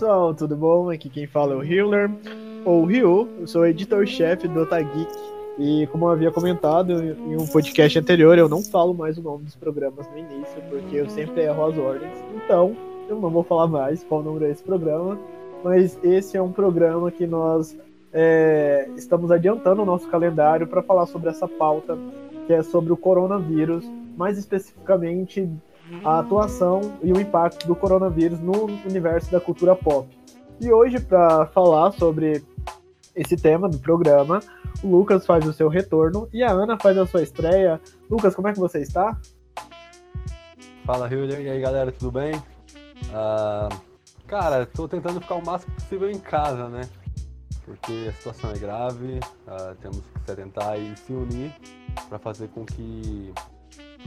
[0.00, 0.88] pessoal, tudo bom?
[0.88, 2.10] Aqui quem fala é o Hiller,
[2.64, 5.12] ou Ryu, eu sou editor-chefe do Otageek.
[5.58, 9.44] E como eu havia comentado em um podcast anterior, eu não falo mais o nome
[9.44, 12.14] dos programas no início, porque eu sempre erro as ordens.
[12.34, 12.74] Então,
[13.10, 15.18] eu não vou falar mais qual número é esse programa,
[15.62, 17.76] mas esse é um programa que nós
[18.10, 21.98] é, estamos adiantando o nosso calendário para falar sobre essa pauta,
[22.46, 23.84] que é sobre o coronavírus,
[24.16, 25.46] mais especificamente
[26.04, 30.08] a atuação e o impacto do coronavírus no universo da cultura pop.
[30.60, 32.44] E hoje, para falar sobre
[33.14, 34.40] esse tema do programa,
[34.82, 37.80] o Lucas faz o seu retorno e a Ana faz a sua estreia.
[38.08, 39.18] Lucas, como é que você está?
[40.84, 41.40] Fala, Hilder.
[41.40, 42.34] E aí, galera, tudo bem?
[42.34, 43.74] Uh,
[44.26, 46.82] cara, tô tentando ficar o máximo possível em casa, né?
[47.64, 51.54] Porque a situação é grave, uh, temos que se atentar e se unir
[52.08, 53.32] para fazer com que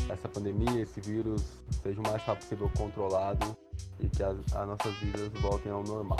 [0.09, 1.43] essa pandemia, esse vírus,
[1.81, 3.57] seja o mais rápido possível controlado
[3.99, 6.19] e que as, as nossas vidas voltem ao normal.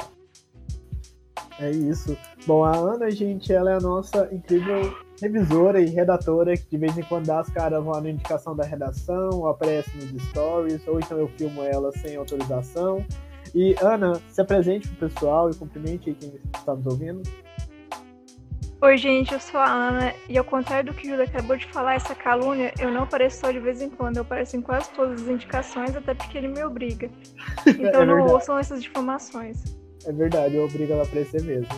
[1.59, 2.17] É isso.
[2.47, 6.97] Bom, a Ana, gente, ela é a nossa incrível revisora e redatora que de vez
[6.97, 10.99] em quando dá as caras lá na indicação da redação, ou aparece nos stories, ou
[10.99, 13.05] então eu filmo ela sem autorização.
[13.53, 17.21] E Ana, se apresente pro pessoal e cumprimente quem está nos ouvindo.
[18.83, 21.65] Oi, gente, eu sou a Ana e ao contrário do que o Júlio acabou de
[21.67, 24.89] falar, essa calúnia, eu não apareço só de vez em quando, eu apareço em quase
[24.89, 27.09] todas as indicações, até porque ele me obriga.
[27.65, 29.63] Então é não ouçam essas difamações.
[30.05, 31.73] É verdade, eu obrigo ela a aparecer mesmo.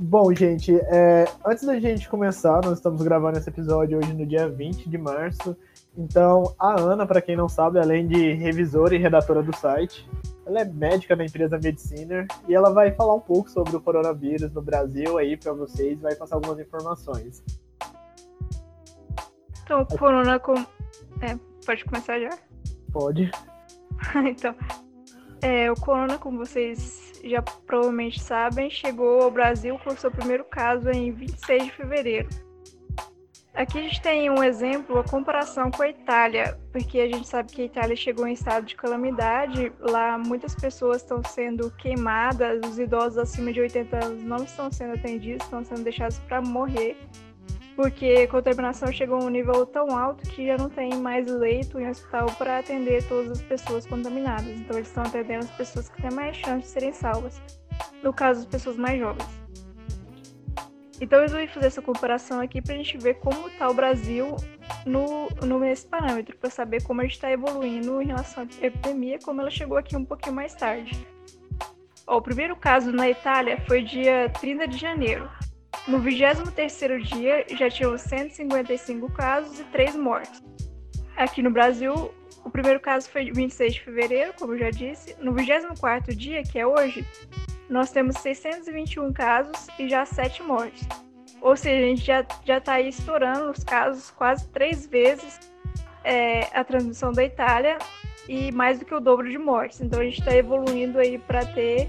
[0.00, 4.48] Bom, gente, é, antes da gente começar, nós estamos gravando esse episódio hoje no dia
[4.48, 5.56] 20 de março.
[5.96, 10.04] Então, a Ana, para quem não sabe, além de revisora e redatora do site,
[10.46, 14.52] ela é médica da empresa Mediciner e ela vai falar um pouco sobre o coronavírus
[14.52, 17.42] no Brasil aí para vocês, vai passar algumas informações.
[19.64, 20.54] Então, o corona com...
[20.54, 22.30] É, pode começar já?
[22.92, 23.30] Pode.
[24.28, 24.54] então,
[25.40, 30.90] é, o corona, como vocês já provavelmente sabem, chegou ao Brasil com seu primeiro caso
[30.90, 32.28] em 26 de fevereiro.
[33.54, 37.52] Aqui a gente tem um exemplo, a comparação com a Itália, porque a gente sabe
[37.52, 42.78] que a Itália chegou em estado de calamidade, lá muitas pessoas estão sendo queimadas, os
[42.78, 46.96] idosos acima de 80 anos não estão sendo atendidos, estão sendo deixados para morrer,
[47.76, 51.78] porque a contaminação chegou a um nível tão alto que já não tem mais leito
[51.78, 54.48] em hospital para atender todas as pessoas contaminadas.
[54.48, 57.38] Então eles estão atendendo as pessoas que têm mais chance de serem salvas,
[58.02, 59.41] no caso as pessoas mais jovens.
[61.02, 64.36] Então eu resolvi fazer essa comparação aqui para a gente ver como está o Brasil
[64.86, 69.18] no, no nesse parâmetro, para saber como a gente está evoluindo em relação à epidemia,
[69.18, 71.04] como ela chegou aqui um pouquinho mais tarde.
[72.06, 75.28] Ó, o primeiro caso na Itália foi dia 30 de janeiro.
[75.88, 80.40] No 23º dia já tinham 155 casos e 3 mortes.
[81.16, 82.14] Aqui no Brasil,
[82.44, 85.16] o primeiro caso foi 26 de fevereiro, como eu já disse.
[85.18, 87.04] No 24º dia, que é hoje,
[87.72, 90.86] nós temos 621 casos e já 7 mortes.
[91.40, 95.40] Ou seja, a gente já, já tá aí estourando os casos quase três vezes
[96.04, 97.78] é, a transmissão da Itália
[98.28, 99.80] e mais do que o dobro de mortes.
[99.80, 101.88] Então a gente está evoluindo aí para ter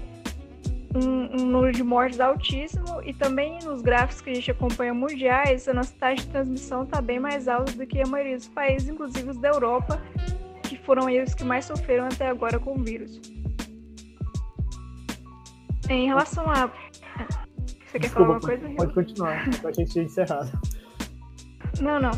[0.94, 5.68] um, um, número de mortes altíssimo e também nos gráficos que a gente acompanha mundiais,
[5.68, 8.88] a nossa taxa de transmissão está bem mais alta do que a maioria dos países,
[8.88, 10.00] inclusive os da Europa,
[10.62, 13.20] que foram os que mais sofreram até agora com o vírus.
[15.88, 16.66] Em relação a.
[16.66, 18.76] Você quer Desculpa, falar alguma coisa?
[18.76, 20.50] Pode continuar, pra gente encerrar.
[21.80, 22.12] Não, não.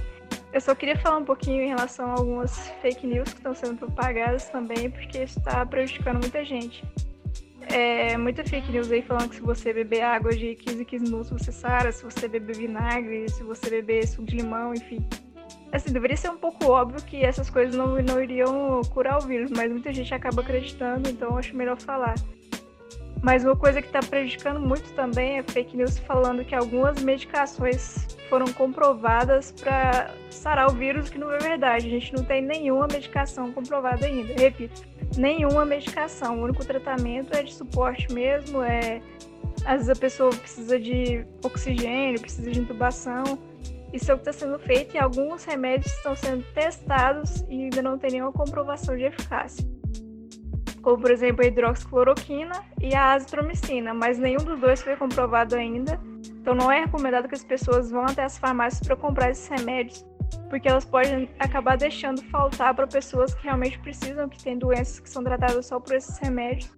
[0.52, 3.76] Eu só queria falar um pouquinho em relação a algumas fake news que estão sendo
[3.76, 6.82] propagadas também, porque isso está prejudicando muita gente.
[7.68, 11.04] É, muita fake news aí falando que se você beber água de 15 em 15
[11.04, 15.04] minutos você sara, se você beber vinagre, se você beber suco de limão, enfim.
[15.72, 19.50] Assim, deveria ser um pouco óbvio que essas coisas não, não iriam curar o vírus,
[19.50, 22.14] mas muita gente acaba acreditando, então acho melhor falar.
[23.22, 28.06] Mas uma coisa que está prejudicando muito também é fake news falando que algumas medicações
[28.28, 31.86] foram comprovadas para sarar o vírus, que não é verdade.
[31.86, 34.34] A gente não tem nenhuma medicação comprovada ainda.
[34.34, 34.82] Repito,
[35.16, 36.40] nenhuma medicação.
[36.40, 39.00] O único tratamento é de suporte mesmo, é
[39.64, 43.24] às vezes a pessoa precisa de oxigênio, precisa de intubação.
[43.92, 47.82] Isso é o que está sendo feito e alguns remédios estão sendo testados e ainda
[47.82, 49.64] não tem nenhuma comprovação de eficácia
[50.86, 56.00] como por exemplo a hidroxicloroquina e a azitromicina, mas nenhum dos dois foi comprovado ainda.
[56.40, 60.06] Então não é recomendado que as pessoas vão até as farmácias para comprar esses remédios,
[60.48, 65.10] porque elas podem acabar deixando faltar para pessoas que realmente precisam, que têm doenças que
[65.10, 66.72] são tratadas só por esses remédios.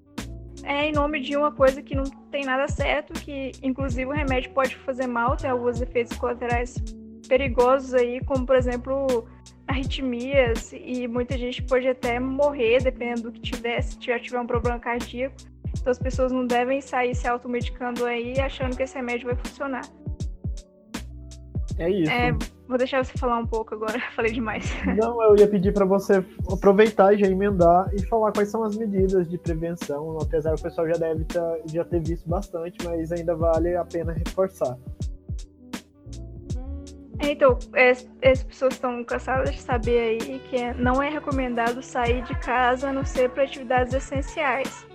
[0.62, 4.52] É em nome de uma coisa que não tem nada certo, que inclusive o remédio
[4.52, 6.82] pode fazer mal, tem alguns efeitos colaterais
[7.29, 9.27] perigosos aí, como por exemplo
[9.67, 14.47] arritmias e muita gente pode até morrer dependendo do que tiver, se já tiver um
[14.47, 15.37] problema cardíaco.
[15.79, 19.83] Então as pessoas não devem sair se automedicando aí achando que esse remédio vai funcionar.
[21.79, 22.11] É isso.
[22.11, 22.33] É,
[22.67, 24.65] vou deixar você falar um pouco agora, falei demais.
[24.97, 28.77] Não, eu ia pedir para você aproveitar e já emendar e falar quais são as
[28.77, 33.13] medidas de prevenção, apesar que o pessoal já deve tá, já ter visto bastante, mas
[33.13, 34.77] ainda vale a pena reforçar.
[37.20, 37.59] Então,
[38.23, 42.93] as pessoas estão cansadas de saber aí que não é recomendado sair de casa a
[42.93, 44.87] não ser para atividades essenciais.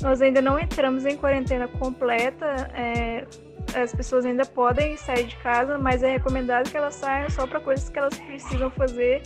[0.00, 3.26] Nós ainda não entramos em quarentena completa, é,
[3.74, 7.60] as pessoas ainda podem sair de casa, mas é recomendado que elas saiam só para
[7.60, 9.22] coisas que elas precisam fazer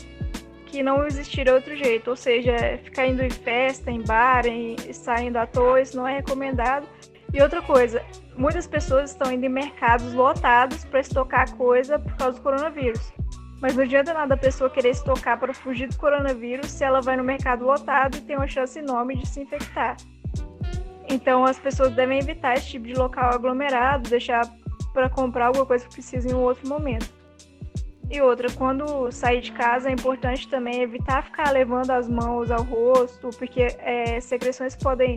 [0.72, 5.36] que não existir outro jeito, ou seja, ficar indo em festa, em bar, em, saindo
[5.36, 6.88] à toa, isso não é recomendado.
[7.32, 8.04] E outra coisa,
[8.36, 13.12] muitas pessoas estão indo em mercados lotados para estocar coisa por causa do coronavírus.
[13.60, 17.16] Mas não adianta nada a pessoa querer estocar para fugir do coronavírus se ela vai
[17.16, 19.96] no mercado lotado e tem uma chance enorme de se infectar.
[21.08, 24.42] Então as pessoas devem evitar esse tipo de local aglomerado, deixar
[24.92, 27.08] para comprar alguma coisa que precisa em um outro momento.
[28.10, 32.62] E outra, quando sair de casa é importante também evitar ficar levando as mãos ao
[32.62, 35.16] rosto, porque é, secreções podem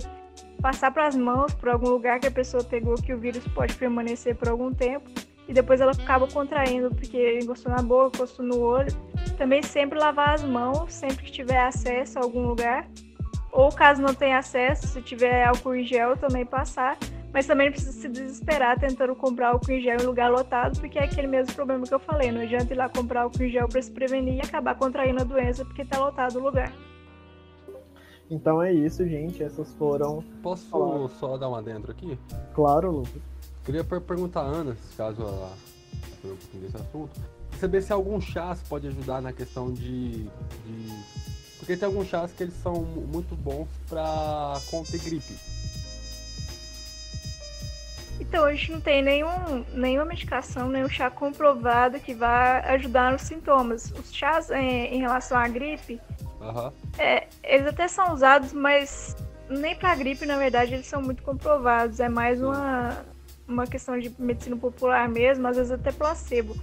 [0.61, 3.75] passar para as mãos, por algum lugar que a pessoa pegou que o vírus pode
[3.75, 5.09] permanecer por algum tempo
[5.47, 8.91] e depois ela acaba contraindo porque encostou na boca, encostou no olho.
[9.37, 12.87] Também sempre lavar as mãos sempre que tiver acesso a algum lugar.
[13.51, 16.97] Ou caso não tenha acesso, se tiver álcool em gel, também passar.
[17.31, 20.97] Mas também não precisa se desesperar tentando comprar álcool em gel em lugar lotado, porque
[20.97, 22.31] é aquele mesmo problema que eu falei.
[22.31, 25.25] Não adianta ir lá comprar álcool em gel para se prevenir e acabar contraindo a
[25.25, 26.71] doença porque está lotado o lugar.
[28.29, 29.43] Então é isso, gente.
[29.43, 30.23] Essas foram.
[30.41, 31.07] Posso falar.
[31.09, 32.17] só dar uma dentro aqui?
[32.53, 33.21] Claro, Lucas.
[33.63, 35.51] Queria perguntar a Ana, caso ela
[36.21, 37.19] preocupe desse assunto,
[37.59, 40.29] saber se algum chás pode ajudar na questão de, de.
[41.57, 45.33] Porque tem alguns chás que eles são muito bons para conter gripe.
[48.19, 53.23] Então, a gente não tem nenhum, nenhuma medicação, nenhum chá comprovado que vá ajudar nos
[53.23, 53.91] sintomas.
[53.91, 55.99] Os chás em, em relação à gripe,
[56.45, 56.71] Uhum.
[56.97, 59.15] É, eles até são usados, mas
[59.49, 61.99] nem para gripe, na verdade, eles são muito comprovados.
[61.99, 63.05] É mais uma,
[63.47, 66.55] uma questão de medicina popular mesmo, às vezes até placebo.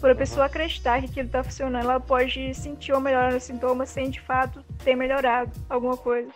[0.00, 3.88] Por a pessoa acreditar que aquilo está funcionando, ela pode sentir uma melhora nos sintomas
[3.90, 6.30] sem de fato ter melhorado alguma coisa.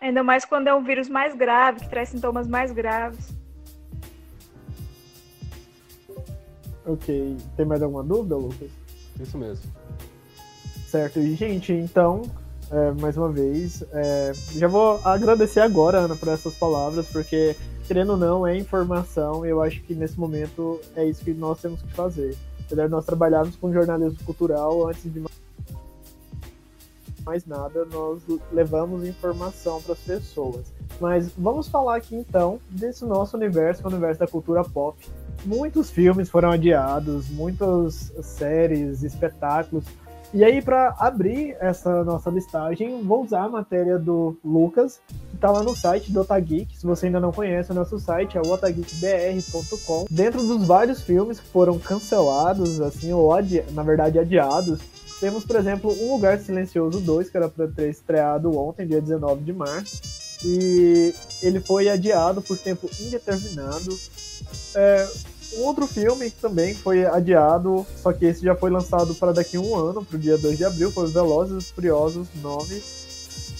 [0.00, 3.34] Ainda mais quando é um vírus mais grave, que traz sintomas mais graves.
[6.84, 7.36] Ok.
[7.56, 8.70] Tem mais alguma dúvida, Lucas?
[9.18, 9.72] Isso mesmo.
[10.86, 11.18] Certo.
[11.18, 12.22] E, gente, então,
[12.70, 13.82] é, mais uma vez.
[13.92, 19.44] É, já vou agradecer agora, Ana, por essas palavras, porque, querendo ou não, é informação
[19.44, 22.36] e eu acho que nesse momento é isso que nós temos que fazer.
[22.90, 25.24] Nós trabalharmos com jornalismo cultural, antes de
[27.24, 30.72] mais nada, nós levamos informação para as pessoas.
[31.00, 34.96] Mas vamos falar aqui então desse nosso universo, é o universo da cultura pop.
[35.44, 39.84] Muitos filmes foram adiados, muitas séries, espetáculos
[40.36, 45.00] e aí, para abrir essa nossa listagem, vou usar a matéria do Lucas,
[45.30, 46.76] que está lá no site do Otageek.
[46.76, 50.04] Se você ainda não conhece, o nosso site é o otageekbr.com.
[50.10, 53.30] Dentro dos vários filmes que foram cancelados, assim, ou
[53.72, 54.78] na verdade adiados,
[55.20, 59.42] temos, por exemplo, Um Lugar Silencioso 2, que era para ter estreado ontem, dia 19
[59.42, 60.02] de março.
[60.44, 63.88] E ele foi adiado por tempo indeterminado.
[64.74, 65.08] É,
[65.54, 69.56] um outro filme que também foi adiado, só que esse já foi lançado para daqui
[69.56, 72.82] a um ano, para o dia 2 de abril, foi Velozes e Furiosos 9.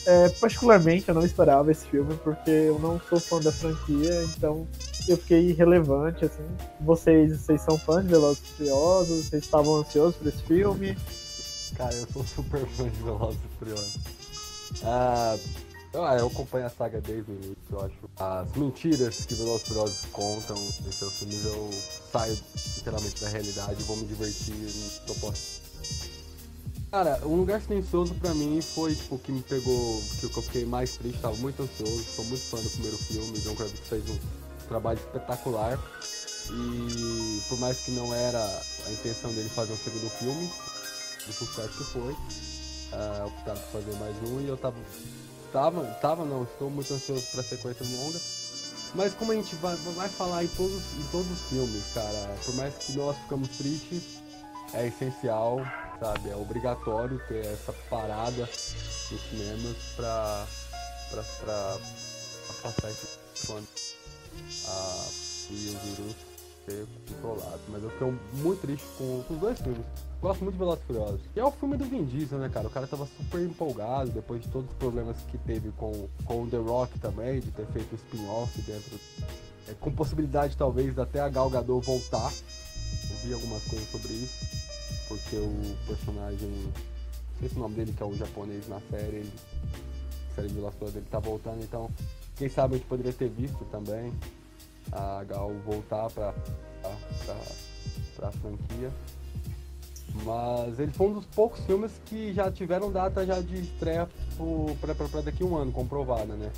[0.06, 4.66] É, particularmente eu não esperava esse filme, porque eu não sou fã da franquia, então
[5.08, 6.44] eu fiquei irrelevante, assim.
[6.80, 9.26] Vocês, vocês são fãs de Velozes e Furiosos?
[9.26, 10.96] Vocês estavam ansiosos por esse filme?
[11.76, 13.98] Cara, eu sou super fã de Velozes e Furiosos.
[14.84, 15.36] Ah,
[16.04, 17.94] ah, eu acompanho a saga desde o início, eu acho.
[18.18, 21.70] As mentiras que Velozes contam em seus filmes, eu
[22.12, 22.36] saio
[22.76, 24.54] literalmente da realidade e vou me divertir
[25.06, 25.62] no posso.
[26.90, 30.96] Cara, Um Lugar Silencioso pra mim foi, tipo, que me pegou, que eu fiquei mais
[30.96, 34.18] triste, tava muito ansioso, sou muito fã do primeiro filme, John Kravitz fez um
[34.68, 35.78] trabalho espetacular.
[36.48, 40.50] E por mais que não era a intenção dele fazer um segundo filme,
[41.26, 44.76] do sucesso que foi, uh, optaram por fazer mais um e eu tava
[45.56, 48.20] Tava, tava não, estou muito ansioso pra sequência longa.
[48.94, 52.54] Mas como a gente vai, vai falar em todos, em todos os filmes, cara, por
[52.56, 54.18] mais que nós ficamos tristes,
[54.74, 55.60] é essencial,
[55.98, 56.28] sabe?
[56.28, 58.46] É obrigatório ter essa parada
[59.10, 60.46] nos cinemas pra,
[61.08, 61.78] pra, pra,
[62.46, 63.66] pra passar esse quando
[64.66, 65.08] a,
[65.52, 66.35] e o vírus
[66.66, 66.86] ser.
[67.68, 69.84] Mas eu fiquei muito triste com, os dois filmes.
[70.20, 71.20] Gosto muito de Velozes Furiosos.
[71.34, 72.66] E é o filme do Vin Diesel, né, cara?
[72.66, 76.46] O cara tava super empolgado depois de todos os problemas que teve com, com o
[76.48, 78.98] The Rock também, de ter feito o spin-off dentro.
[79.68, 82.32] É, com possibilidade, talvez, até a Gal Gadot voltar.
[82.32, 84.46] Eu vi algumas coisas sobre isso.
[85.08, 86.50] Porque o personagem.
[86.50, 89.32] Não sei se o nome dele, que é o japonês na série, ele,
[90.34, 91.90] série de Velozes Furiosos, ele tá voltando, então.
[92.36, 94.12] Quem sabe a gente poderia ter visto também
[94.92, 96.34] a Gal voltar pra,
[98.16, 98.90] pra franquia.
[100.24, 104.08] Mas ele foi um dos poucos filmes que já tiveram data já de estreia
[104.80, 106.50] para daqui a um ano, comprovada, né?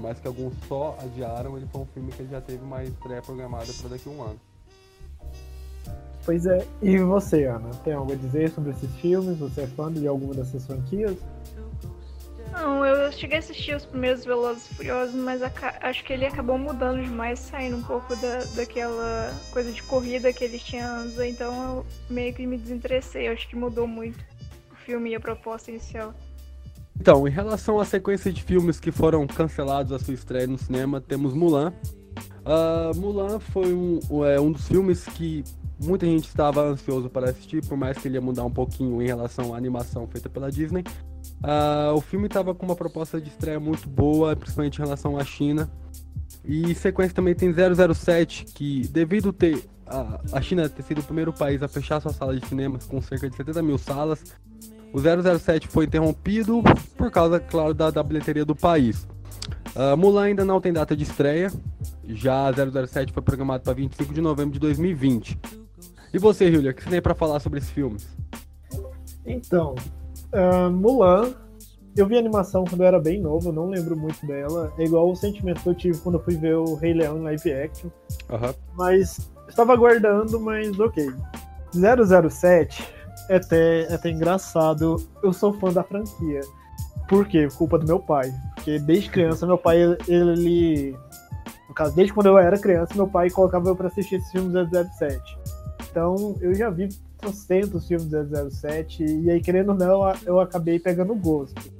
[0.00, 3.72] Mas que alguns só adiaram, ele foi um filme que já teve uma estreia programada
[3.72, 4.40] para daqui a um ano.
[6.24, 7.70] Pois é, e você, Ana?
[7.82, 9.38] Tem algo a dizer sobre esses filmes?
[9.38, 11.16] Você é fã de alguma dessas franquias?
[12.62, 16.56] Não, eu cheguei a assistir os primeiros Velozes e Furiosos, mas acho que ele acabou
[16.56, 21.52] mudando demais, saindo um pouco da, daquela coisa de corrida que eles tinham antes, então
[21.64, 23.26] eu meio que me desinteressei.
[23.26, 24.24] Acho que mudou muito
[24.70, 26.14] o filme e a proposta inicial.
[27.00, 31.00] Então, em relação à sequência de filmes que foram cancelados a sua estreia no cinema,
[31.00, 31.72] temos Mulan.
[32.46, 35.42] Uh, Mulan foi um, é, um dos filmes que
[35.82, 39.06] muita gente estava ansioso para assistir, por mais que ele ia mudar um pouquinho em
[39.06, 40.84] relação à animação feita pela Disney.
[41.42, 45.24] Uh, o filme estava com uma proposta de estreia muito boa, principalmente em relação à
[45.24, 45.70] China.
[46.44, 51.32] E sequência também tem 007, que devido ter a, a China ter sido o primeiro
[51.32, 54.24] país a fechar sua sala de cinemas com cerca de 70 mil salas,
[54.92, 56.62] o 007 foi interrompido
[56.96, 59.06] por causa, claro, da, da bilheteria do país.
[59.74, 61.50] Uh, Mulan ainda não tem data de estreia,
[62.04, 65.38] já 007 foi programado para 25 de novembro de 2020.
[66.12, 68.06] E você, Julia, o que você tem para falar sobre esses filmes?
[69.24, 69.74] Então,
[70.32, 71.34] Uh, Mulan,
[71.96, 74.72] eu vi a animação quando eu era bem novo, não lembro muito dela.
[74.78, 77.22] É igual o sentimento que eu tive quando eu fui ver o Rei Leão em
[77.22, 77.90] live action.
[78.30, 78.54] Uhum.
[78.74, 81.06] Mas estava aguardando, mas ok.
[81.72, 82.82] 007
[83.28, 84.96] é até, é até engraçado.
[85.22, 86.40] Eu sou fã da franquia.
[87.08, 87.48] Por quê?
[87.56, 88.32] Culpa do meu pai.
[88.54, 90.96] Porque desde criança, meu pai, ele.
[91.68, 94.52] No caso, desde quando eu era criança, meu pai colocava eu pra assistir esses filmes
[94.96, 95.38] 007.
[95.90, 96.88] Então, eu já vi
[97.22, 101.72] trocentos filmes do 007 e aí, querendo ou não, eu acabei pegando gosto.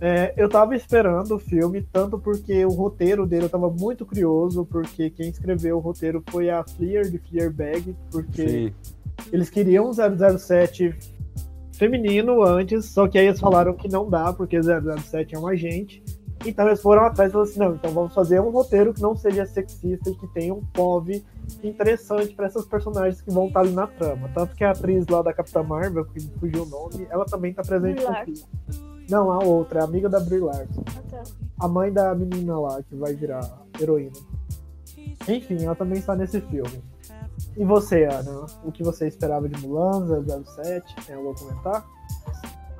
[0.00, 4.64] É, eu tava esperando o filme, tanto porque o roteiro dele eu tava muito curioso,
[4.64, 8.72] porque quem escreveu o roteiro foi a Fleer de Fleabag, porque Sim.
[9.30, 10.94] eles queriam um 007
[11.76, 16.02] feminino antes, só que aí eles falaram que não dá, porque 007 é um agente.
[16.44, 19.14] Então eles foram atrás e falaram assim: não, então vamos fazer um roteiro que não
[19.14, 21.24] seja sexista e que tenha um POV
[21.62, 24.30] interessante para essas personagens que vão estar ali na trama.
[24.34, 27.62] Tanto que a atriz lá da Capitã Marvel, que fugiu o nome, ela também está
[27.62, 28.42] presente aqui.
[29.08, 30.84] Não, a outra, a amiga da Brie Larson.
[30.96, 31.22] Ah, tá.
[31.58, 33.40] A mãe da menina lá, que vai virar
[33.78, 34.16] heroína.
[35.28, 36.82] Enfim, ela também está nesse filme.
[37.56, 38.46] E você, Ana?
[38.64, 40.94] O que você esperava de Mulan, 007?
[41.06, 41.99] Tem algo a comentar?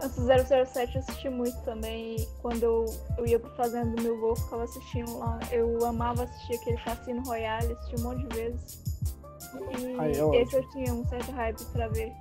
[0.03, 0.21] Esse
[0.67, 2.27] 007 eu assisti muito também.
[2.41, 2.85] Quando eu,
[3.19, 5.39] eu ia pro Fazenda do meu avô, ficava assistindo lá.
[5.51, 8.79] Eu amava assistir aquele Cassino Royale, assisti um monte de vezes.
[9.79, 12.13] E Ai, é esse eu tinha um certo hype pra ver.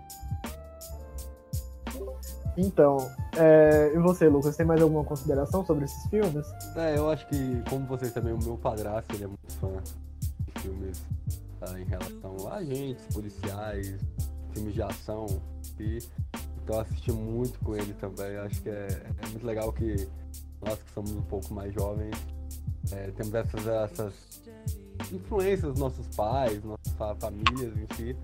[2.57, 2.97] Então,
[3.37, 6.45] é, e você, Lucas, tem mais alguma consideração sobre esses filmes?
[6.75, 9.71] É, eu acho que, como vocês também, o meu padrasto, ele é muito fã
[10.45, 11.01] de filmes
[11.59, 13.95] tá, em relação a agentes, policiais,
[14.53, 15.27] filmes de ação.
[15.79, 15.99] E
[16.69, 18.37] então assisti muito com ele também.
[18.37, 18.87] Acho que é,
[19.23, 20.07] é muito legal que
[20.63, 22.15] nós que somos um pouco mais jovens
[22.91, 24.13] é, temos essas, essas
[25.11, 28.15] influências dos nossos pais, nossas famílias em si.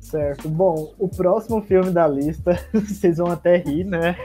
[0.00, 0.50] Certo.
[0.50, 4.16] Bom, o próximo filme da lista, vocês vão até rir, né?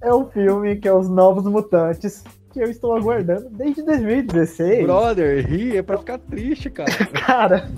[0.00, 4.84] É um filme que é Os Novos Mutantes, que eu estou aguardando desde 2016.
[4.84, 6.92] Brother, rir é pra ficar triste, cara.
[7.26, 7.68] cara,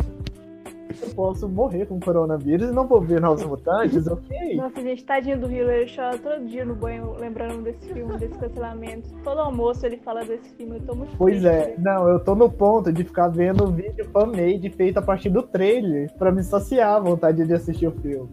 [1.03, 4.57] eu posso morrer com coronavírus e não vou ver Novos Mutantes, ok?
[4.57, 9.09] Nossa, gente, tadinho do ele chora todo dia no banho lembrando desse filme, desse cancelamento.
[9.25, 12.51] Todo almoço ele fala desse filme, eu tô muito Pois é, não, eu tô no
[12.51, 16.97] ponto de ficar vendo o vídeo fan-made feito a partir do trailer pra me saciar
[16.97, 18.31] a vontade de assistir o filme.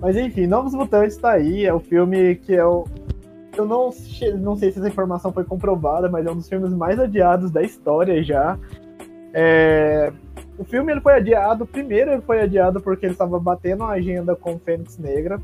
[0.00, 2.84] Mas enfim, Novos Mutantes tá aí, é o filme que é o.
[3.56, 3.90] Eu não,
[4.38, 7.62] não sei se essa informação foi comprovada, mas é um dos filmes mais adiados da
[7.62, 8.58] história já.
[9.34, 10.12] É,
[10.60, 14.36] o filme ele foi adiado, primeiro ele foi adiado porque ele estava batendo a agenda
[14.36, 15.40] com Fênix Negra.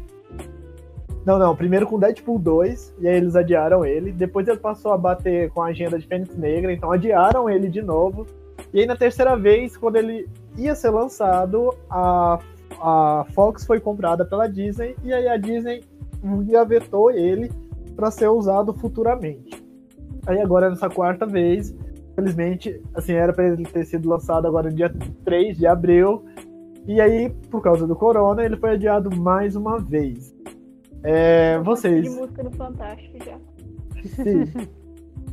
[1.25, 4.12] Não, não, primeiro com Deadpool 2, e aí eles adiaram ele.
[4.12, 7.80] Depois ele passou a bater com a agenda de Fênix Negra, então adiaram ele de
[7.80, 8.26] novo.
[8.75, 12.38] E aí na terceira vez, quando ele ia ser lançado, a,
[12.78, 15.82] a Fox foi comprada pela Disney, e aí a Disney
[16.46, 17.50] gavetou ele
[17.96, 19.64] para ser usado futuramente.
[20.26, 21.75] Aí agora nessa quarta vez,
[22.16, 24.90] Infelizmente, assim, era para ele ter sido lançado agora no dia
[25.23, 26.25] 3 de abril.
[26.87, 30.35] E aí, por causa do corona, ele foi adiado mais uma vez.
[31.02, 32.02] É, vocês.
[32.02, 33.38] De música no Fantástico já.
[34.25, 34.44] Sim.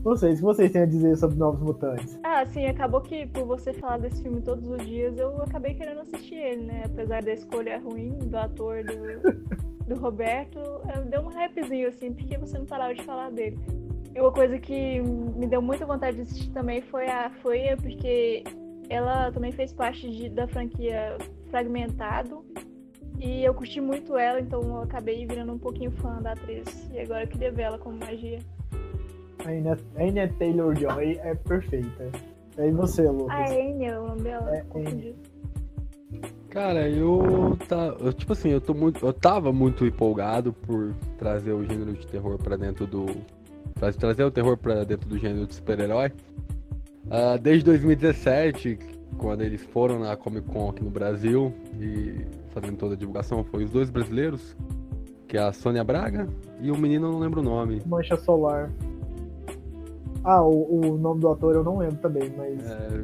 [0.03, 2.19] Vocês, o que vocês têm a dizer sobre Novos Mutantes?
[2.23, 6.01] Ah, sim, acabou que por você falar desse filme todos os dias, eu acabei querendo
[6.01, 6.83] assistir ele, né?
[6.85, 10.59] Apesar da escolha ruim do ator do, do Roberto,
[11.09, 13.57] deu um rapzinho, assim, porque você não parava de falar dele.
[14.15, 18.43] E uma coisa que me deu muita vontade de assistir também foi a Folha, porque
[18.89, 21.17] ela também fez parte de, da franquia
[21.49, 22.45] Fragmentado.
[23.19, 26.89] E eu curti muito ela, então eu acabei virando um pouquinho fã da atriz.
[26.91, 28.39] E agora eu queria ver ela como magia.
[29.45, 32.11] A Anya Taylor-Joy é perfeita.
[32.57, 33.35] E você, Lucas?
[33.35, 34.55] A Anya, é o nome dela.
[34.55, 34.63] É,
[36.49, 41.51] Cara, eu tá, eu, tipo assim, eu tô muito, eu tava muito empolgado por trazer
[41.51, 43.07] o gênero de terror para dentro do
[43.91, 46.11] trazer o terror para dentro do gênero de super-herói.
[47.05, 48.79] Uh, desde 2017,
[49.17, 53.63] quando eles foram na Comic Con aqui no Brasil e fazendo toda a divulgação, foi
[53.63, 54.55] os dois brasileiros,
[55.27, 56.27] que é a Sônia Braga
[56.61, 57.81] e o menino, não lembro o nome.
[57.85, 58.71] Mancha Solar.
[60.23, 62.65] Ah, o, o nome do ator eu não lembro também, mas.
[62.65, 63.03] É.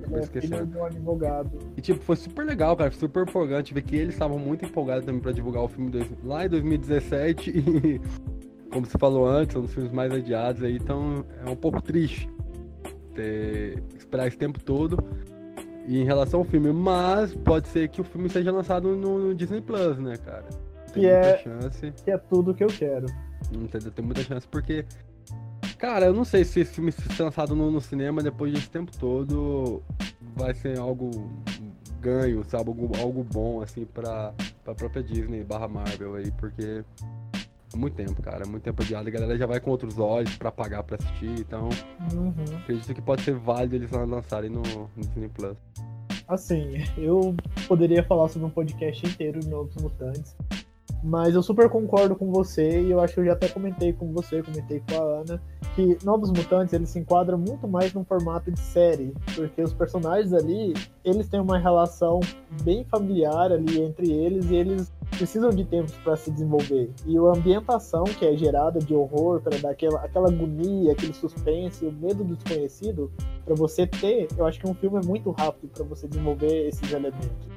[0.54, 1.52] É um advogado.
[1.76, 5.20] E tipo, foi super legal, cara, super empolgante ver que eles estavam muito empolgados também
[5.20, 8.02] pra divulgar o filme dois, lá em 2017 e,
[8.72, 12.30] como você falou antes, um dos filmes mais adiados aí, então é um pouco triste
[13.14, 14.98] ter, esperar esse tempo todo.
[15.88, 19.60] Em relação ao filme, mas pode ser que o filme seja lançado no, no Disney
[19.60, 20.46] Plus, né, cara?
[20.94, 21.92] Tem que é, chance.
[22.04, 23.08] Que é tudo que eu quero.
[23.52, 24.86] Não tem, muita chance, porque
[25.80, 28.92] Cara, eu não sei se esse filme ser lançado no, no, cinema depois desse tempo
[28.98, 29.82] todo
[30.36, 31.10] vai ser algo
[32.02, 32.70] ganho, sabe?
[32.70, 36.84] Algo, algo bom, assim, pra, pra própria Disney barra Marvel aí, porque é
[37.78, 38.44] muito tempo, cara.
[38.44, 39.08] É muito tempo adiado.
[39.08, 41.70] A galera já vai com outros olhos pra pagar pra assistir, então
[42.14, 42.58] uhum.
[42.58, 45.58] acredito que pode ser válido eles lançarem no, no Disney Plus.
[46.28, 47.36] Assim, eu
[47.68, 50.36] poderia falar sobre um podcast inteiro de Novos Mutantes.
[51.04, 54.12] Mas eu super concordo com você e eu acho que eu já até comentei com
[54.12, 55.42] você, comentei com a Ana,
[55.74, 60.34] que Novos Mutantes eles se enquadram muito mais num formato de série, porque os personagens
[60.34, 62.20] ali, eles têm uma relação
[62.64, 66.90] bem familiar ali entre eles e eles precisam de tempo para se desenvolver.
[67.06, 71.86] E a ambientação que é gerada de horror, para dar aquela, aquela agonia, aquele suspense,
[71.86, 73.12] o medo do desconhecido,
[73.46, 76.92] para você ter, eu acho que um filme é muito rápido para você desenvolver esses
[76.92, 77.48] elementos.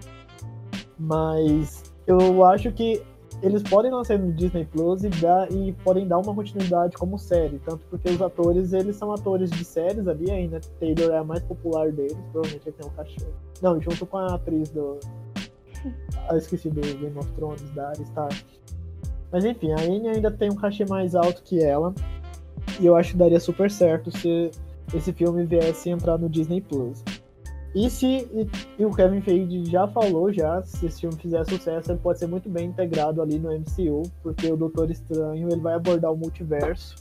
[0.99, 3.03] Mas eu acho que
[3.43, 7.59] eles podem lançar no Disney Plus e, dar, e podem dar uma continuidade como série,
[7.59, 11.43] tanto porque os atores, eles são atores de séries ali, ainda Taylor é a mais
[11.43, 13.33] popular deles, provavelmente ele tem um cachorro.
[13.61, 14.99] Não, junto com a atriz do...
[16.29, 18.07] Ah, esqueci do Game of Thrones, da Arya.
[19.31, 21.95] Mas enfim, a Anne ainda tem um cachê mais alto que ela,
[22.79, 24.51] e eu acho que daria super certo se
[24.95, 27.03] esse filme viesse entrar no Disney Plus.
[27.75, 31.91] E se e, e, o Kevin Feige já falou já, se esse filme fizer sucesso,
[31.91, 35.75] ele pode ser muito bem integrado ali no MCU, porque o Doutor Estranho ele vai
[35.75, 36.97] abordar o multiverso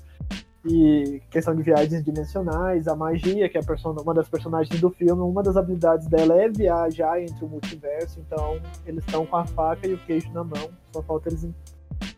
[0.64, 3.62] e questão de viagens dimensionais, a magia, que é
[4.02, 8.62] uma das personagens do filme, uma das habilidades dela é viajar entre o multiverso, então
[8.86, 11.48] eles estão com a faca e o queijo na mão, só falta eles,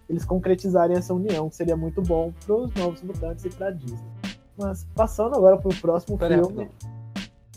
[0.10, 4.00] eles concretizarem essa união, que seria muito bom para os novos mutantes e para Disney.
[4.58, 6.70] Mas passando agora para o próximo Pera filme.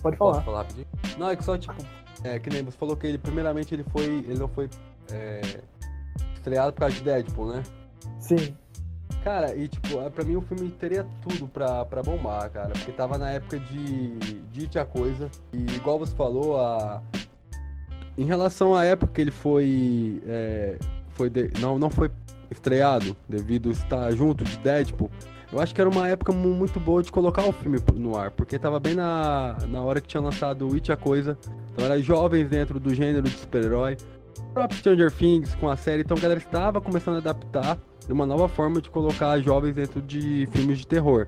[0.00, 0.32] Pode falar.
[0.34, 0.86] Posso falar rapidinho?
[1.18, 1.74] Não, é que só, tipo,
[2.22, 4.04] é, que nem você falou que ele, primeiramente, ele foi.
[4.04, 4.70] Ele não foi
[5.12, 5.40] é,
[6.34, 7.62] estreado por causa de Deadpool, né?
[8.20, 8.56] Sim.
[9.26, 12.68] Cara, e tipo, é, pra mim o filme teria tudo pra, pra bombar, cara.
[12.68, 14.10] Porque tava na época de
[14.52, 15.28] Dite a Coisa.
[15.52, 17.02] E igual você falou, a.
[18.16, 20.22] Em relação à época que ele foi.
[20.28, 21.50] É, foi de...
[21.58, 22.08] não, não foi
[22.52, 25.10] estreado, devido estar junto de Deadpool.
[25.52, 28.60] Eu acho que era uma época muito boa de colocar o filme no ar, porque
[28.60, 31.36] tava bem na, na hora que tinha lançado It a Coisa.
[31.72, 33.96] Então eram jovens dentro do gênero de super-herói.
[34.38, 37.76] O próprio Stranger Things com a série, então a galera estava começando a adaptar
[38.12, 41.26] uma nova forma de colocar jovens dentro de filmes de terror.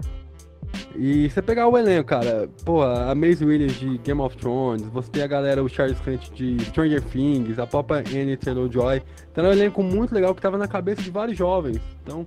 [0.96, 5.10] E você pegar o elenco, cara, pô, a Maisie Williams de Game of Thrones, você
[5.10, 9.02] tem a galera, o Charles Clint de Stranger Things, a própria Annie Taylor-Joy.
[9.30, 11.80] Então era um elenco muito legal que tava na cabeça de vários jovens.
[12.02, 12.26] Então,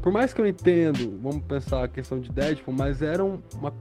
[0.00, 3.72] por mais que eu entendo, vamos pensar a questão de Deadpool, mas era um, uma,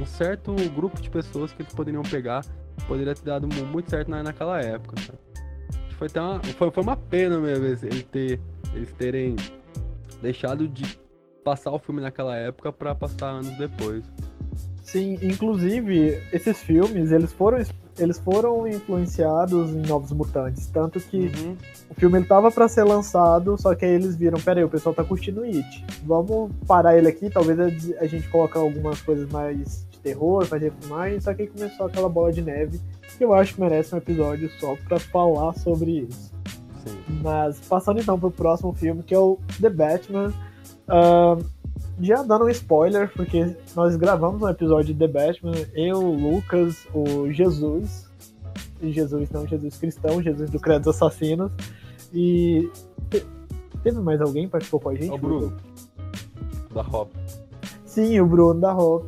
[0.00, 2.44] um certo grupo de pessoas que eles poderiam pegar,
[2.86, 4.94] poderia ter dado muito certo na, naquela época.
[5.98, 8.40] Foi, uma, foi, foi uma pena mesmo ele ter,
[8.76, 9.36] eles terem
[10.20, 10.98] deixado de
[11.42, 14.04] passar o filme naquela época para passar anos depois.
[14.82, 17.58] Sim, inclusive esses filmes eles foram
[17.98, 21.56] eles foram influenciados em Novos Mutantes, tanto que uhum.
[21.90, 24.94] o filme ele tava para ser lançado, só que aí eles viram, peraí, o pessoal
[24.94, 27.58] tá curtindo It, vamos parar ele aqui, talvez
[27.98, 32.08] a gente coloque algumas coisas mais de terror, fazer filmagem, só que aí começou aquela
[32.08, 32.78] bola de neve
[33.16, 36.35] que eu acho que merece um episódio só para falar sobre isso.
[36.86, 37.20] Sim.
[37.22, 40.32] Mas passando então pro próximo filme, que é o The Batman.
[40.88, 41.44] Uh,
[42.00, 46.86] já dando um spoiler, porque nós gravamos um episódio de The Batman, eu, o Lucas,
[46.94, 48.08] o Jesus,
[48.82, 51.50] Jesus não, Jesus cristão, Jesus do Credo dos Assassinos,
[52.12, 52.70] e
[53.82, 55.10] teve mais alguém que participou com a gente?
[55.10, 55.56] O Bruno,
[56.74, 57.10] da Hop.
[57.84, 59.06] Sim, o Bruno da Hop.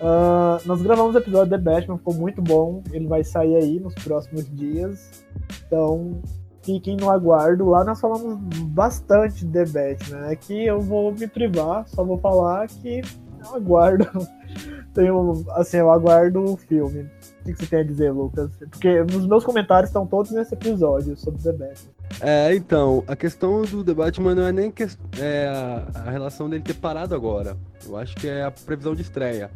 [0.00, 2.82] Uh, nós gravamos o episódio de The Batman, ficou muito bom.
[2.92, 5.24] Ele vai sair aí nos próximos dias.
[5.66, 6.20] Então,
[6.64, 7.68] fiquem no aguardo.
[7.68, 10.30] Lá nós falamos bastante de Batman.
[10.30, 13.02] Aqui eu vou me privar, só vou falar que
[13.42, 14.06] eu aguardo.
[14.94, 17.10] Tenho, assim, eu aguardo o filme.
[17.40, 18.50] O que você tem a dizer, Lucas?
[18.70, 21.94] Porque nos meus comentários estão todos nesse episódio sobre The Batman.
[22.20, 24.86] É, então, a questão do The Batman não é nem que,
[25.18, 25.48] é,
[25.94, 27.56] a relação dele ter parado agora.
[27.84, 29.50] Eu acho que é a previsão de estreia.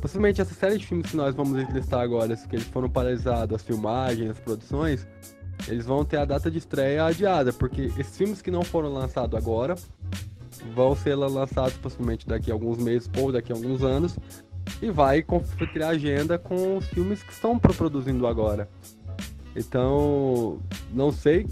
[0.00, 3.62] Possivelmente essa série de filmes que nós vamos listar agora, que eles foram paralisados, as
[3.62, 5.06] filmagens, as produções,
[5.68, 9.36] eles vão ter a data de estreia adiada, porque esses filmes que não foram lançados
[9.36, 9.74] agora
[10.74, 14.18] vão ser lançados possivelmente daqui a alguns meses ou daqui a alguns anos
[14.80, 15.24] e vai
[15.72, 18.68] criar agenda com os filmes que estão produzindo agora.
[19.54, 20.58] Então,
[20.92, 21.46] não sei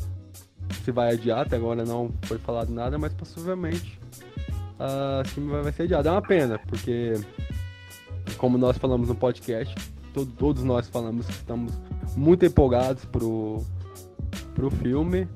[0.84, 3.98] se vai adiar, até agora não foi falado nada, mas possivelmente
[5.24, 6.08] o filme vai ser adiado.
[6.08, 7.14] É uma pena, porque
[8.36, 9.74] como nós falamos no podcast,
[10.14, 11.72] todo, todos nós falamos que estamos
[12.16, 13.64] muito empolgados pro,
[14.54, 15.28] pro filme,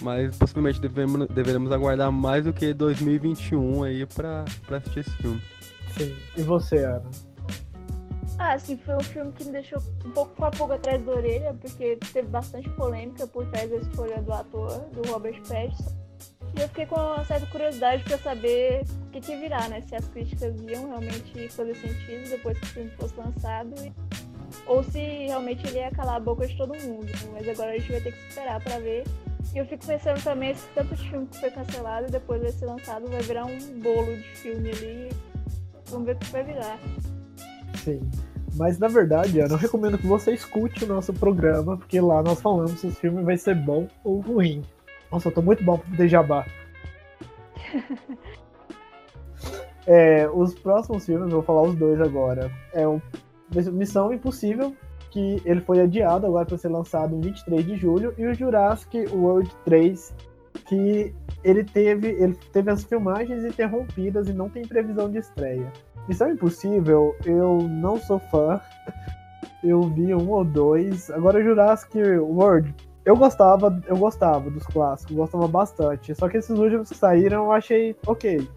[0.00, 5.42] mas possivelmente devemos, deveremos aguardar mais do que 2021 aí pra, pra assistir esse filme.
[5.96, 6.14] Sim.
[6.36, 7.02] E você, Ana?
[8.38, 11.12] Ah, assim, foi um filme que me deixou um pouco com a pulga atrás da
[11.12, 15.98] orelha, porque teve bastante polêmica por trás da escolha do ator, do Robert Pattinson.
[16.56, 19.80] E eu fiquei com uma certa curiosidade para saber o que, que virar, né?
[19.80, 23.92] Se as críticas iam realmente fazer sentido depois que o filme fosse lançado, e...
[24.66, 27.06] ou se realmente ele ia calar a boca de todo mundo.
[27.32, 29.04] Mas agora a gente vai ter que esperar para ver.
[29.54, 32.52] E eu fico pensando também se tanto de filme que foi cancelado e depois vai
[32.52, 35.08] ser lançado, vai virar um bolo de filme ali.
[35.86, 36.78] Vamos ver o que vai virar.
[37.82, 38.00] Sim.
[38.54, 42.40] Mas na verdade, eu não recomendo que você escute o nosso programa, porque lá nós
[42.40, 44.62] falamos se o filme vai ser bom ou ruim.
[45.10, 46.44] Nossa, eu tô muito bom pro poder jabá.
[49.86, 52.50] é, os próximos filmes, vou falar os dois agora.
[52.72, 53.00] É o
[53.72, 54.74] Missão Impossível,
[55.10, 59.06] que ele foi adiado agora para ser lançado em 23 de julho, e o Jurassic
[59.12, 60.14] World 3,
[60.66, 65.72] que ele teve, ele teve as filmagens interrompidas e não tem previsão de estreia.
[66.08, 68.60] Missão Impossível, eu não sou fã.
[69.60, 71.10] Eu vi um ou dois.
[71.10, 72.72] Agora Jurassic World,
[73.04, 76.14] eu gostava, eu gostava dos clássicos, gostava bastante.
[76.14, 78.48] Só que esses últimos que saíram eu achei ok.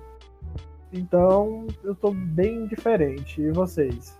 [0.93, 3.41] Então, eu tô bem diferente.
[3.41, 4.15] E vocês?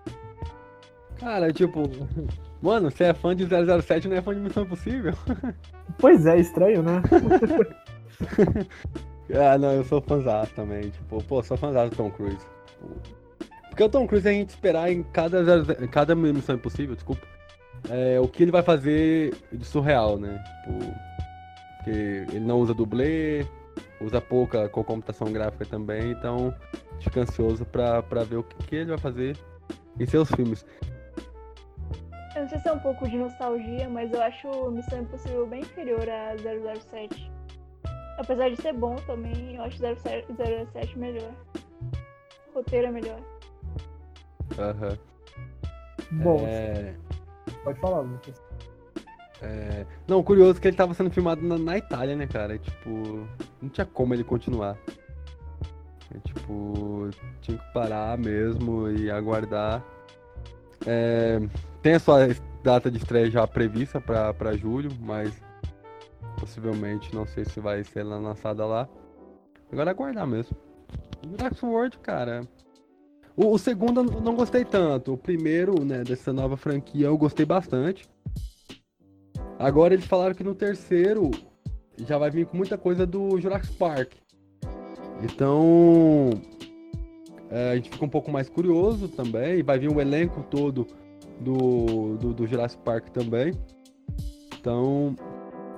[1.22, 1.84] Cara, tipo,
[2.62, 5.14] mano, você é fã de 007 não é fã de Missão Impossível?
[5.98, 7.02] Pois é, estranho, né?
[9.36, 10.90] ah, não, eu sou fãzão também.
[10.90, 12.44] Tipo, pô, sou fãzão do Tom Cruise.
[13.70, 15.44] Porque o Tom Cruise a gente esperar em cada,
[15.92, 17.28] cada Missão Impossível, desculpa,
[17.90, 20.42] é, o que ele vai fazer de surreal, né?
[20.64, 20.94] Tipo,
[21.76, 23.46] porque ele não usa dublê,
[24.00, 26.54] usa pouca com computação gráfica também, então
[27.02, 29.38] fico ansioso pra, pra ver o que, que ele vai fazer
[30.00, 30.66] em seus filmes.
[32.36, 35.62] Eu não sei se é um pouco de nostalgia, mas eu acho Missão Impossível bem
[35.62, 37.30] inferior a 007.
[38.18, 40.28] Apesar de ser bom também, eu acho 007,
[40.72, 41.32] 007 melhor.
[42.50, 43.20] O roteiro é melhor.
[44.58, 44.98] Aham.
[46.12, 46.20] Uhum.
[46.20, 46.46] Bom.
[46.48, 46.94] É...
[47.64, 48.42] Pode falar, Lucas.
[49.42, 49.86] É...
[50.08, 52.58] Não, curioso que ele tava sendo filmado na, na Itália, né, cara?
[52.58, 53.28] tipo,
[53.62, 54.78] não tinha como ele continuar.
[56.14, 57.10] É, tipo,
[57.42, 59.84] tinha que parar mesmo e aguardar.
[60.86, 61.40] É...
[61.82, 62.28] Tem a sua
[62.64, 65.34] data de estreia já prevista para julho, mas
[66.40, 68.88] possivelmente não sei se vai ser lançada lá.
[69.72, 70.56] Agora aguardar mesmo.
[71.24, 72.48] Jurassic World, cara,
[73.36, 75.14] o, o, segundo eu não gostei tanto.
[75.14, 78.08] O primeiro, né, dessa nova franquia eu gostei bastante.
[79.58, 81.32] Agora eles falaram que no terceiro
[81.98, 84.14] já vai vir com muita coisa do Jurassic Park.
[85.24, 86.30] Então
[87.50, 89.64] é, a gente fica um pouco mais curioso também.
[89.64, 90.86] Vai vir o um elenco todo
[91.42, 93.54] do, do, do, Jurassic Park também.
[94.60, 95.16] Então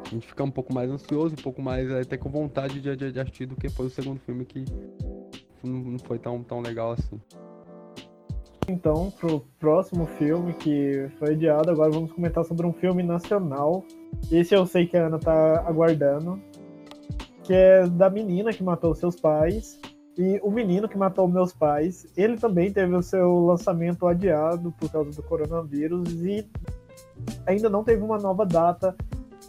[0.06, 3.12] a gente fica um pouco mais ansioso, um pouco mais até com vontade de, de,
[3.12, 4.65] de assistir do que foi o segundo filme que
[5.63, 7.19] não foi tão, tão legal assim.
[8.67, 13.84] Então, pro próximo filme que foi adiado, agora vamos comentar sobre um filme nacional.
[14.32, 16.39] Esse eu sei que a Ana tá aguardando.
[17.43, 19.80] Que é da menina que matou seus pais.
[20.17, 24.91] E O Menino que Matou Meus Pais, ele também teve o seu lançamento adiado por
[24.91, 26.47] causa do coronavírus e
[27.47, 28.95] ainda não teve uma nova data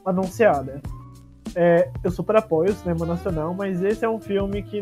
[0.05, 0.81] anunciada.
[1.55, 4.81] É, eu super apoio o cinema nacional, mas esse é um filme que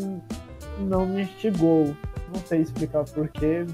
[0.79, 1.95] não me instigou.
[2.33, 3.67] Não sei explicar porquê,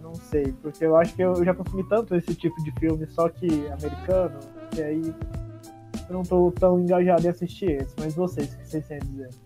[0.00, 0.54] não sei.
[0.62, 4.38] Porque eu acho que eu já consumi tanto esse tipo de filme, só que americano,
[4.76, 5.14] e aí
[6.08, 7.94] eu não tô tão engajado em assistir esse.
[7.98, 9.45] Mas vocês, o que vocês têm a dizer?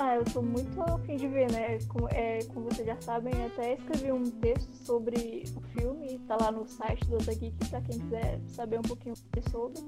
[0.00, 1.76] Ah, eu tô muito afim de ver, né?
[1.88, 6.52] Como, é, como vocês já sabem, até escrevi um texto sobre o filme, tá lá
[6.52, 9.16] no site do Geek, pra quem quiser saber um pouquinho
[9.50, 9.80] sobre.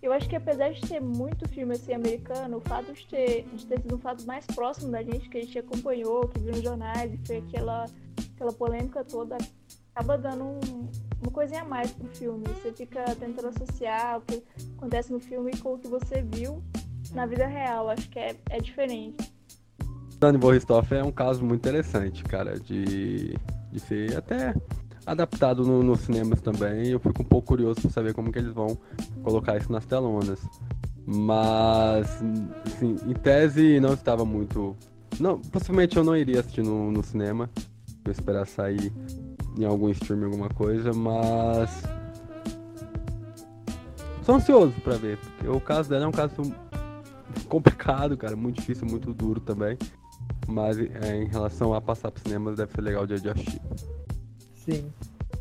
[0.00, 3.66] Eu acho que apesar de ter muito filme assim americano, o fato de ter, de
[3.66, 6.62] ter sido um fato mais próximo da gente, que a gente acompanhou, que viu nos
[6.62, 7.84] jornais, e foi aquela,
[8.34, 9.36] aquela polêmica toda,
[9.94, 10.60] acaba dando um,
[11.20, 12.44] uma coisinha a mais pro filme.
[12.48, 14.42] Você fica tentando associar o que
[14.78, 16.62] acontece no filme com o que você viu
[17.12, 17.90] na vida real.
[17.90, 19.31] Acho que é, é diferente.
[20.22, 23.36] Dani Borristoff é um caso muito interessante, cara, de,
[23.72, 24.54] de ser até
[25.04, 26.90] adaptado no, nos cinemas também.
[26.90, 28.78] Eu fico um pouco curioso para saber como que eles vão
[29.24, 30.38] colocar isso nas telonas.
[31.04, 32.22] Mas,
[32.64, 34.76] assim, em tese não estava muito.
[35.18, 37.50] Não, possivelmente eu não iria assistir no, no cinema.
[38.04, 38.92] Vou esperar sair
[39.58, 41.82] em algum stream, alguma coisa, mas.
[44.22, 46.36] Sou ansioso para ver, porque o caso dela é um caso
[47.48, 49.76] complicado, cara, muito difícil, muito duro também.
[50.52, 53.60] Mas é, em relação a passar pro cinema, deve ser legal o dia de assistir.
[54.54, 54.92] Sim.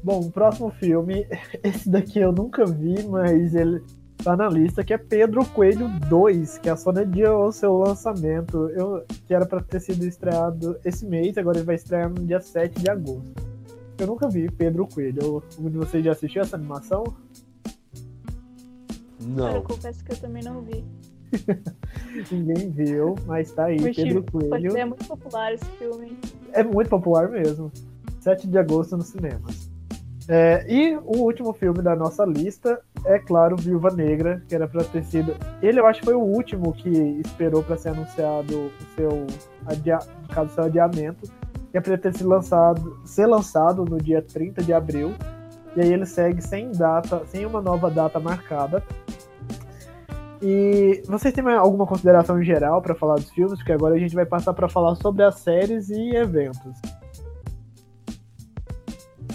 [0.01, 1.27] Bom, o próximo filme,
[1.61, 3.83] esse daqui eu nunca vi, mas ele
[4.23, 8.69] tá na lista, que é Pedro Coelho 2, que a Sony adiou o seu lançamento,
[8.69, 12.39] eu, que era para ter sido estreado esse mês, agora ele vai estrear no dia
[12.39, 13.51] 7 de agosto.
[13.97, 15.43] Eu nunca vi Pedro Coelho.
[15.57, 17.03] Algum de vocês já assistiu essa animação?
[19.19, 19.55] Não.
[19.55, 20.83] Eu confesso que eu também não vi.
[22.31, 24.77] Ninguém viu, mas tá aí, Pedro tipo, Coelho.
[24.77, 26.17] É muito popular esse filme.
[26.53, 27.71] É muito popular mesmo.
[28.19, 29.71] 7 de agosto nos cinemas.
[30.27, 34.83] É, e o último filme da nossa lista é, claro, Viúva Negra, que era pra
[34.83, 35.35] ter sido.
[35.61, 36.89] Ele eu acho que foi o último que
[37.25, 39.27] esperou para ser anunciado o seu,
[39.65, 39.99] adia...
[40.29, 41.29] caso, seu adiamento,
[41.71, 45.13] que é pra ter sido lançado, ser lançado no dia 30 de abril.
[45.75, 48.83] E aí ele segue sem data, sem uma nova data marcada.
[50.41, 53.57] E vocês têm alguma consideração em geral para falar dos filmes?
[53.59, 56.81] Porque agora a gente vai passar para falar sobre as séries e eventos.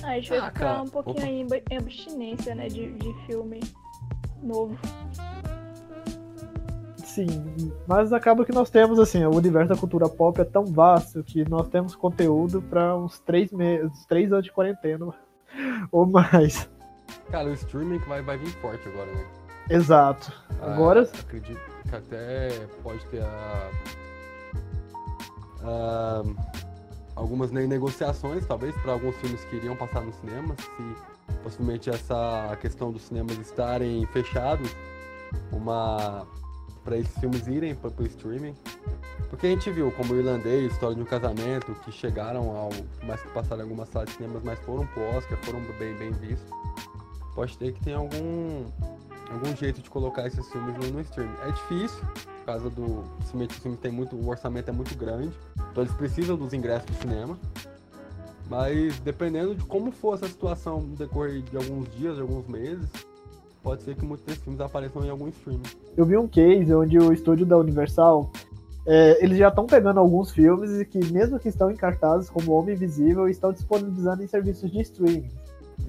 [0.03, 1.27] Ah, a gente vai Ah, ficar cara, um pouquinho opa.
[1.27, 3.61] aí em abstinência, né, de, de filme
[4.43, 4.77] novo.
[6.97, 11.23] Sim, mas acaba que nós temos assim, o universo da cultura pop é tão vasto
[11.25, 15.09] que nós temos conteúdo para uns três meses, três anos de quarentena
[15.91, 16.69] ou mais.
[17.31, 19.25] Cara, o streaming vai, vai vir forte agora, né?
[19.69, 20.33] Exato.
[20.61, 22.49] Ah, Agora acredito que até
[22.83, 23.71] pode ter a,
[25.65, 26.23] a-
[27.15, 32.57] algumas ne- negociações, talvez, para alguns filmes que iriam passar no cinema, se possivelmente essa
[32.61, 34.75] questão dos cinemas estarem fechados,
[35.53, 36.27] uma
[36.85, 38.55] para esses filmes irem para o streaming.
[39.29, 42.71] Porque a gente viu como o irlandês, história de um casamento, que chegaram ao.
[43.05, 46.13] mais que passaram em algumas salas de cinemas, mas foram pro Oscar, foram bem, bem
[46.13, 46.49] vistos.
[47.35, 48.67] Pode ter que tem algum
[49.31, 51.35] algum jeito de colocar esses filmes no, streaming.
[51.47, 52.85] É difícil, por causa do.
[52.85, 54.17] O filme tem muito.
[54.17, 55.33] O orçamento é muito grande.
[55.71, 57.39] Então eles precisam dos ingressos do cinema.
[58.49, 62.89] Mas dependendo de como for essa situação no decorrer de alguns dias, de alguns meses,
[63.63, 65.63] pode ser que muitos desses filmes apareçam em algum streaming.
[65.97, 68.31] eu vi um case onde o estúdio da Universal
[68.87, 72.77] é, eles já estão pegando alguns filmes que, mesmo que estão em cartazes como Homem
[72.77, 75.29] Invisível, estão disponibilizando em serviços de streaming.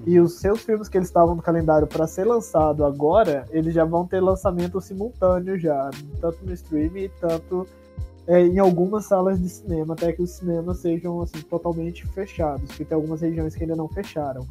[0.06, 3.84] E os seus filmes que eles estavam no calendário para ser lançado agora, eles já
[3.84, 7.66] vão ter lançamento simultâneo já, tanto no streaming tanto
[8.28, 12.84] é, em algumas salas de cinema, até que os cinemas sejam assim totalmente fechados, porque
[12.84, 14.46] tem algumas regiões que ainda não fecharam.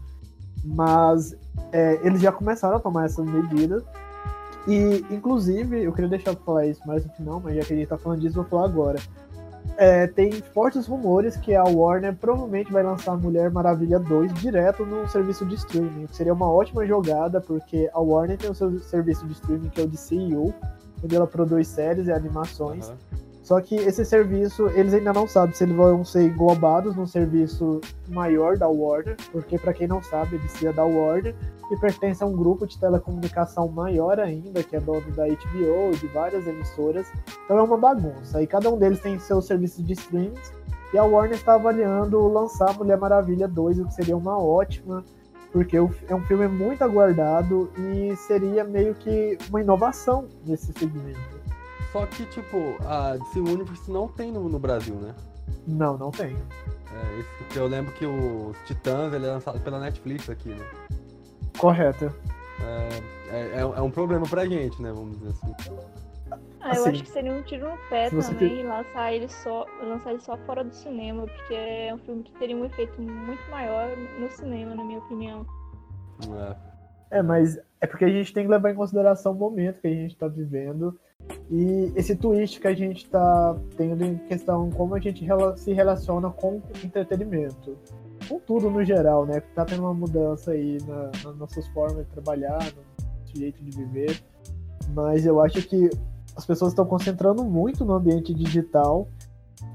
[0.65, 1.35] Mas
[1.71, 3.83] é, eles já começaram a tomar essas medidas.
[4.67, 7.75] E, inclusive, eu queria deixar pra falar isso mais no final, mas já que a
[7.75, 8.99] gente tá falando disso, vou falar agora.
[9.77, 15.07] É, tem fortes rumores que a Warner provavelmente vai lançar Mulher Maravilha 2 direto no
[15.07, 18.79] serviço de streaming, o que seria uma ótima jogada, porque a Warner tem o seu
[18.79, 20.51] serviço de streaming que é o de CEO,
[21.03, 22.89] onde ela produz séries e animações.
[22.89, 23.26] Aham.
[23.47, 27.79] Só que esse serviço, eles ainda não sabem se eles vão ser englobados num serviço
[28.09, 31.33] maior da Warner, porque para quem não sabe, ele é da Warner
[31.71, 36.07] e pertence a um grupo de telecomunicação maior ainda, que é dono da HBO de
[36.07, 37.07] várias emissoras.
[37.45, 38.43] Então é uma bagunça.
[38.43, 40.51] E cada um deles tem seu serviço de streams.
[40.93, 45.05] E a Warner está avaliando lançar Mulher Maravilha 2, o que seria uma ótima,
[45.53, 51.36] porque é um filme muito aguardado e seria meio que uma inovação nesse segmento.
[51.97, 55.15] Só que, tipo, a DC Universe não tem no, no Brasil, né?
[55.65, 56.27] Não, não tem.
[56.27, 60.63] É, esse, porque eu lembro que o Titãs ele é lançado pela Netflix aqui, né?
[61.57, 62.13] Correto.
[62.61, 64.91] É, é, é, é um problema pra gente, né?
[64.91, 65.55] Vamos dizer assim.
[66.61, 70.11] Ah, eu Assim, acho que seria um tiro no pé também lançar ele só lançar
[70.11, 73.89] ele só fora do cinema, porque é um filme que teria um efeito muito maior
[74.19, 75.47] no cinema, na minha opinião.
[77.09, 77.17] É.
[77.19, 79.91] É, mas é porque a gente tem que levar em consideração o momento que a
[79.91, 80.99] gente tá vivendo
[81.49, 86.29] e esse twist que a gente tá tendo em questão como a gente se relaciona
[86.29, 87.77] com entretenimento.
[88.27, 89.39] Com tudo no geral, né?
[89.55, 94.21] Tá tendo uma mudança aí na- nas nossas formas de trabalhar, no jeito de viver.
[94.93, 95.89] Mas eu acho que
[96.35, 99.07] as pessoas estão concentrando muito no ambiente digital.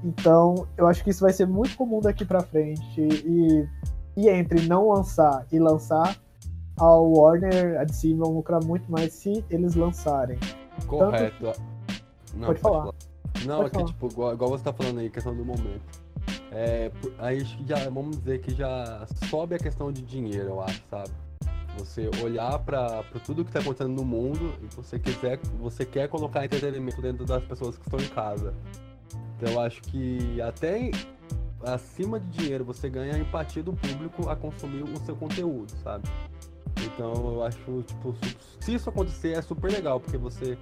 [0.03, 3.01] Então, eu acho que isso vai ser muito comum daqui pra frente.
[3.01, 3.67] E,
[4.15, 6.17] e entre não lançar e lançar,
[6.77, 10.37] a Warner, a DC vão lucrar muito mais se eles lançarem.
[10.87, 11.53] Correto.
[12.35, 12.93] Não, Pode falar.
[13.45, 13.85] Não, Pode é que, falar.
[13.87, 15.81] tipo, igual, igual você tá falando aí, questão do momento.
[16.51, 20.61] É, aí acho que já, vamos dizer que já sobe a questão de dinheiro, eu
[20.61, 21.09] acho, sabe?
[21.79, 26.07] Você olhar pra, pra tudo que tá acontecendo no mundo e você quiser, você quer
[26.07, 28.53] colocar entretenimento dentro das pessoas que estão em casa.
[29.35, 30.91] Então eu acho que até
[31.63, 36.07] acima de dinheiro você ganha a empatia do público a consumir o seu conteúdo, sabe?
[36.85, 38.15] Então eu acho, tipo,
[38.59, 40.57] se isso acontecer é super legal, porque você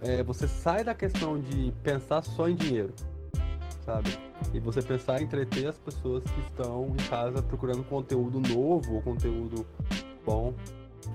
[0.00, 2.92] é, você sai da questão de pensar só em dinheiro,
[3.84, 4.18] sabe?
[4.52, 9.02] E você pensar em entreter as pessoas que estão em casa procurando conteúdo novo ou
[9.02, 9.66] conteúdo
[10.24, 10.52] bom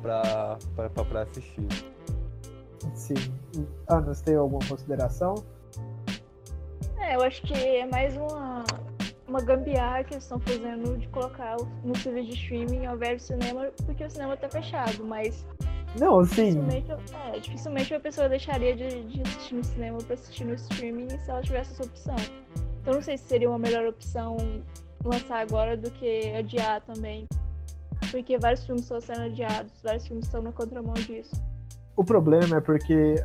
[0.01, 1.67] pra, pra, pra, pra assistir.
[2.95, 3.13] Sim.
[3.87, 5.35] Ana, você tem alguma consideração?
[6.97, 8.63] É, eu acho que é mais uma,
[9.29, 13.25] uma gambiarra que eles estão fazendo de colocar no serviço de streaming ao invés do
[13.27, 15.45] cinema, porque o cinema tá fechado, mas
[15.99, 16.61] Não, sim.
[16.61, 21.09] dificilmente, é, dificilmente uma pessoa deixaria de, de assistir no cinema pra assistir no streaming
[21.09, 22.15] se ela tivesse essa opção.
[22.81, 24.37] Então não sei se seria uma melhor opção
[25.03, 27.27] lançar agora do que adiar também.
[28.11, 31.35] Porque vários filmes estão sendo adiados, vários filmes estão na contramão disso.
[31.95, 33.23] O problema é porque,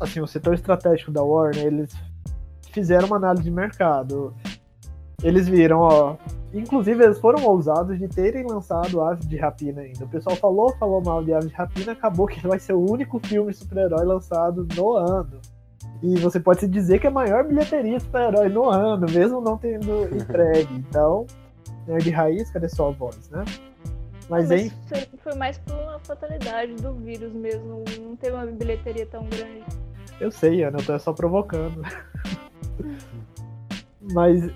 [0.00, 1.94] assim, o setor estratégico da Warner, eles
[2.72, 4.34] fizeram uma análise de mercado.
[5.22, 6.16] Eles viram, ó.
[6.52, 10.04] Inclusive, eles foram ousados de terem lançado Aves de Rapina ainda.
[10.04, 13.18] O pessoal falou, falou mal de Aves de Rapina, acabou que vai ser o único
[13.18, 15.40] filme super-herói lançado no ano.
[16.02, 19.56] E você pode se dizer que é a maior bilheteria super-herói no ano, mesmo não
[19.56, 20.74] tendo entregue.
[20.74, 21.26] Então,
[21.86, 23.44] nerd raiz, cadê sua voz, né?
[24.28, 27.84] Mas, Mas hein, foi, foi mais por uma fatalidade do vírus mesmo.
[28.00, 29.62] Não teve uma bilheteria tão grande.
[30.20, 31.82] Eu sei, Ana, eu tô só provocando.
[34.12, 34.50] Mas,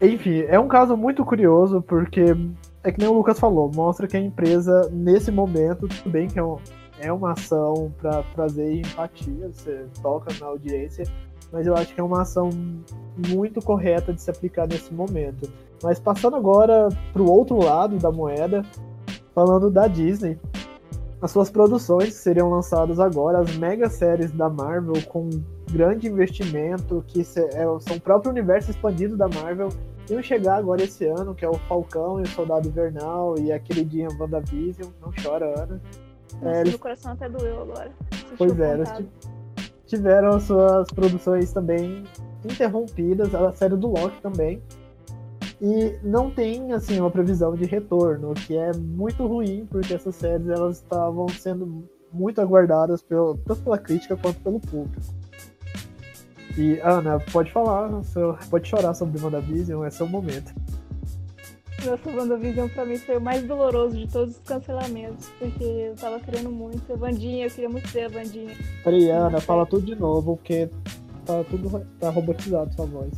[0.00, 2.36] enfim, é um caso muito curioso, porque
[2.82, 6.38] é que nem o Lucas falou, mostra que a empresa, nesse momento, tudo bem que
[6.38, 6.58] é, um-
[7.00, 11.04] é uma ação para trazer empatia, você toca na audiência,
[11.52, 12.50] mas eu acho que é uma ação
[13.28, 15.50] muito correta de se aplicar nesse momento.
[15.82, 18.64] Mas passando agora pro outro lado da moeda,
[19.34, 20.38] falando da Disney,
[21.22, 25.30] as suas produções seriam lançadas agora, as mega séries da Marvel com
[25.74, 27.24] grande investimento, que é,
[27.80, 29.70] são o próprio universo expandido da Marvel,
[30.08, 33.58] iam chegar agora esse ano, que é o Falcão e o Soldado Invernal e a
[33.58, 35.80] queridinha WandaVision, não chora, Ana.
[36.40, 37.90] Nossa, eles- meu coração até doeu agora.
[38.38, 38.76] Pois é,
[39.86, 42.04] tiveram as suas produções também
[42.44, 44.62] interrompidas, a série do Loki também.
[45.60, 50.14] E não tem assim uma previsão de retorno, o que é muito ruim, porque essas
[50.16, 55.00] séries elas estavam sendo muito aguardadas pelo, tanto pela crítica quanto pelo público.
[56.56, 60.54] E Ana, pode falar, seu- pode chorar sobre WandaVision, é seu momento.
[61.84, 66.18] Nossa, WandaVision pra mim foi o mais doloroso de todos os cancelamentos, porque eu tava
[66.20, 66.90] querendo muito.
[66.92, 68.54] A Vandinha, eu queria muito ver a Vandinha.
[68.82, 70.70] Peraí, Ana, fala tudo de novo, porque
[71.26, 73.12] tá tudo tá robotizado sua voz.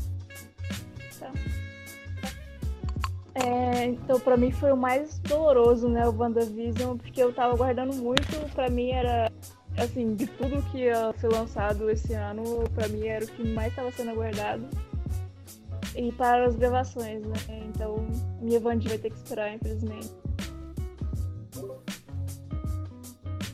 [3.35, 7.95] É, então pra mim foi o mais doloroso, né, o WandaVision, porque eu tava aguardando
[7.95, 9.31] muito, pra mim era,
[9.77, 13.75] assim, de tudo que ia ser lançado esse ano, pra mim era o que mais
[13.75, 14.67] tava sendo aguardado.
[15.95, 18.07] E para as gravações, né, então
[18.41, 20.11] minha Vandinha vai ter que esperar, infelizmente.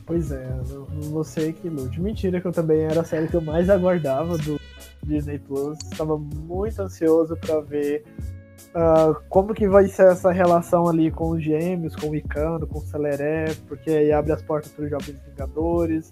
[0.05, 0.63] Pois é, Ana,
[1.11, 2.01] você que lute.
[2.01, 4.59] Mentira que eu também era a série que eu mais aguardava do
[5.03, 5.77] Disney Plus.
[5.91, 8.03] Estava muito ansioso pra ver
[8.75, 12.79] ah, como que vai ser essa relação ali com os gêmeos, com o Icano, com
[12.79, 16.11] o Celeré, porque aí abre as portas para os Jovens Vingadores.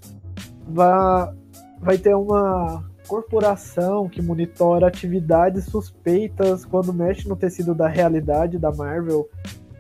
[0.68, 1.34] Vai,
[1.80, 8.72] vai ter uma corporação que monitora atividades suspeitas quando mexe no tecido da realidade da
[8.72, 9.28] Marvel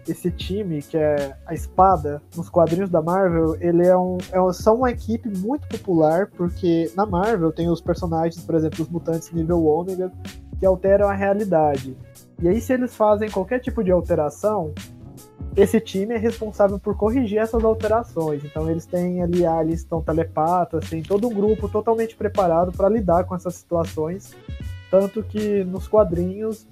[0.07, 4.77] esse time, que é a Espada, nos quadrinhos da Marvel, ele é um, é são
[4.77, 9.63] uma equipe muito popular, porque na Marvel tem os personagens, por exemplo, os mutantes nível
[9.63, 10.11] ômega,
[10.59, 11.95] que alteram a realidade.
[12.41, 14.73] E aí, se eles fazem qualquer tipo de alteração,
[15.55, 18.43] esse time é responsável por corrigir essas alterações.
[18.43, 22.89] Então, eles têm ali, ah, eles estão telepatas, tem todo um grupo totalmente preparado para
[22.89, 24.33] lidar com essas situações.
[24.89, 26.67] Tanto que nos quadrinhos,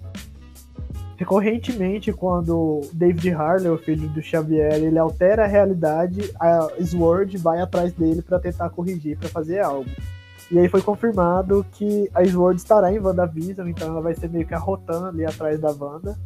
[1.17, 7.61] recorrentemente, quando David Harley, o filho do Xavier, ele altera a realidade, a Sword vai
[7.61, 9.89] atrás dele para tentar corrigir, para fazer algo.
[10.51, 14.47] E aí foi confirmado que a Sword estará em WandaVision, então ela vai ser meio
[14.47, 16.17] que arrotando ali atrás da Wanda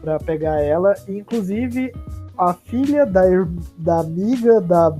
[0.00, 0.94] para pegar ela.
[1.08, 1.92] E, inclusive,
[2.38, 3.22] a filha da,
[3.76, 4.96] da amiga da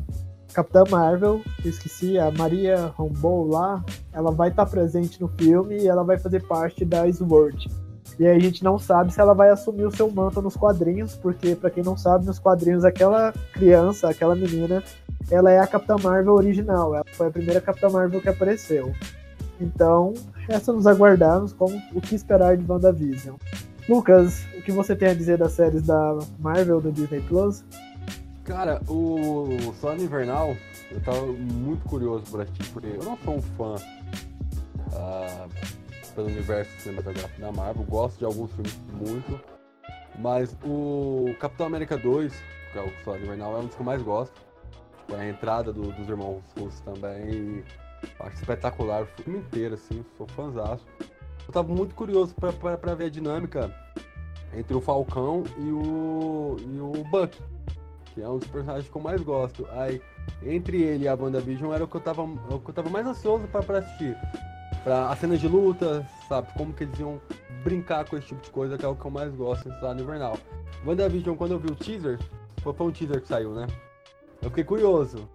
[0.52, 5.88] Capitã Marvel, esqueci, a Maria Rambeau lá, ela vai estar tá presente no filme e
[5.88, 7.68] ela vai fazer parte da Sword.
[8.20, 11.16] E aí a gente não sabe se ela vai assumir o seu manto nos quadrinhos,
[11.16, 14.84] porque para quem não sabe, nos quadrinhos aquela criança, aquela menina,
[15.30, 16.94] ela é a Capitã Marvel original.
[16.94, 18.92] Ela foi a primeira Capitã Marvel que apareceu.
[19.58, 20.12] Então,
[20.46, 21.64] resta nos aguardarmos com
[21.94, 23.36] o que esperar de WandaVision.
[23.88, 27.64] Lucas, o que você tem a dizer das séries da Marvel do Disney Plus?
[28.44, 29.48] Cara, o
[29.80, 30.54] Sono Invernal,
[30.90, 33.76] eu tava muito curioso por assistir, porque eu não sou um fã
[34.92, 35.48] uh,
[36.20, 39.40] pelo universo cinematográfico da Marvel, gosto de alguns filmes muito,
[40.18, 42.32] mas o Capitão América 2,
[42.72, 44.34] que é o Sono Invernal, é um dos que eu mais gosto.
[44.98, 47.64] Tipo, a entrada do, dos irmãos russos também,
[48.20, 50.84] acho espetacular, o filme inteiro, assim, sou fãzaço.
[51.46, 53.74] Eu tava muito curioso para ver a dinâmica
[54.54, 57.36] entre o Falcão e o, e o Buck,
[58.12, 59.66] que é um dos personagens que eu mais gosto.
[59.70, 60.02] Aí,
[60.42, 63.06] entre ele e a WandaVision era o que eu tava, o que eu tava mais
[63.06, 64.14] ansioso para assistir.
[64.84, 66.52] Pra a cena de luta, sabe?
[66.54, 67.20] Como que eles iam
[67.62, 70.02] brincar com esse tipo de coisa, que é o que eu mais gosto nesse lado
[70.02, 70.38] invernal.
[70.86, 72.18] WandaVision, quando eu vi o teaser,
[72.62, 73.66] foi, um teaser que saiu, né?
[74.40, 75.28] Eu fiquei curioso.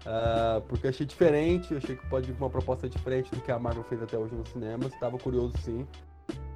[0.00, 3.84] Uh, porque achei diferente, achei que pode vir uma proposta diferente do que a Marvel
[3.84, 4.92] fez até hoje nos cinemas.
[4.98, 5.86] Tava curioso sim.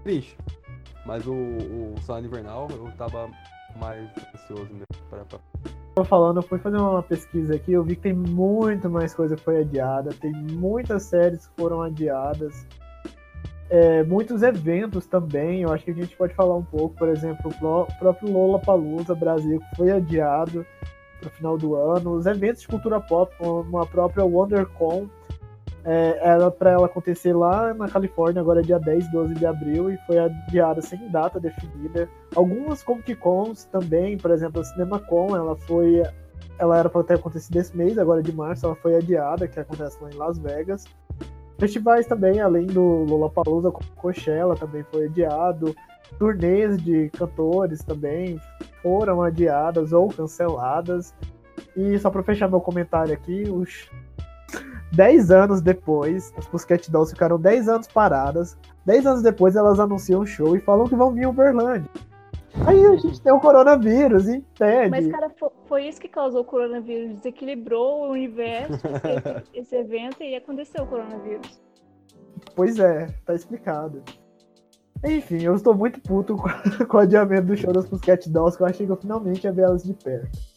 [0.03, 0.37] Triste.
[1.05, 3.31] Mas o, o Salário Invernal eu tava
[3.77, 5.25] mais ansioso mesmo para.
[5.95, 9.37] Tô falando, eu fui fazer uma pesquisa aqui, eu vi que tem muito mais coisa
[9.37, 12.67] que foi adiada, tem muitas séries que foram adiadas,
[13.71, 17.49] é, muitos eventos também, eu acho que a gente pode falar um pouco, por exemplo,
[17.49, 20.67] o próprio Lola Palusa Brasil foi adiado,
[21.25, 22.13] para o final do ano.
[22.13, 25.09] Os eventos de cultura pop, como a própria WonderCon,
[25.85, 29.91] é, era para ela acontecer lá na Califórnia, agora é dia 10, 12 de abril,
[29.91, 32.09] e foi adiada sem data definida.
[32.35, 36.03] Algumas Comic Cons também, por exemplo, a CinemaCon, ela foi.
[36.59, 39.99] Ela era para ter acontecido esse mês, agora de março, ela foi adiada, que acontece
[40.01, 40.85] lá em Las Vegas.
[41.59, 45.75] Festivais também, além do Lollapalooza, Coachella também foi adiado.
[46.19, 48.41] Turnês de cantores também
[48.83, 51.15] foram adiadas ou canceladas.
[51.77, 53.91] E só para fechar meu comentário aqui, os
[54.95, 58.57] 10 anos depois, as Pussycat Dolls ficaram 10 anos paradas.
[58.87, 61.91] 10 anos depois elas anunciam um show e falam que vão vir Uberlândia.
[62.67, 64.91] Aí a gente tem o coronavírus, entende?
[64.91, 65.29] Mas, cara,
[65.67, 67.17] foi isso que causou o coronavírus.
[67.17, 68.79] Desequilibrou o universo,
[69.53, 71.61] esse evento, e aconteceu o coronavírus.
[72.55, 74.03] Pois é, tá explicado.
[75.05, 76.49] Enfim, eu estou muito puto com,
[76.87, 79.53] com o adiamento do show das Pussycat Dolls, que eu achei que eu finalmente ia
[79.53, 80.54] ver elas de perto.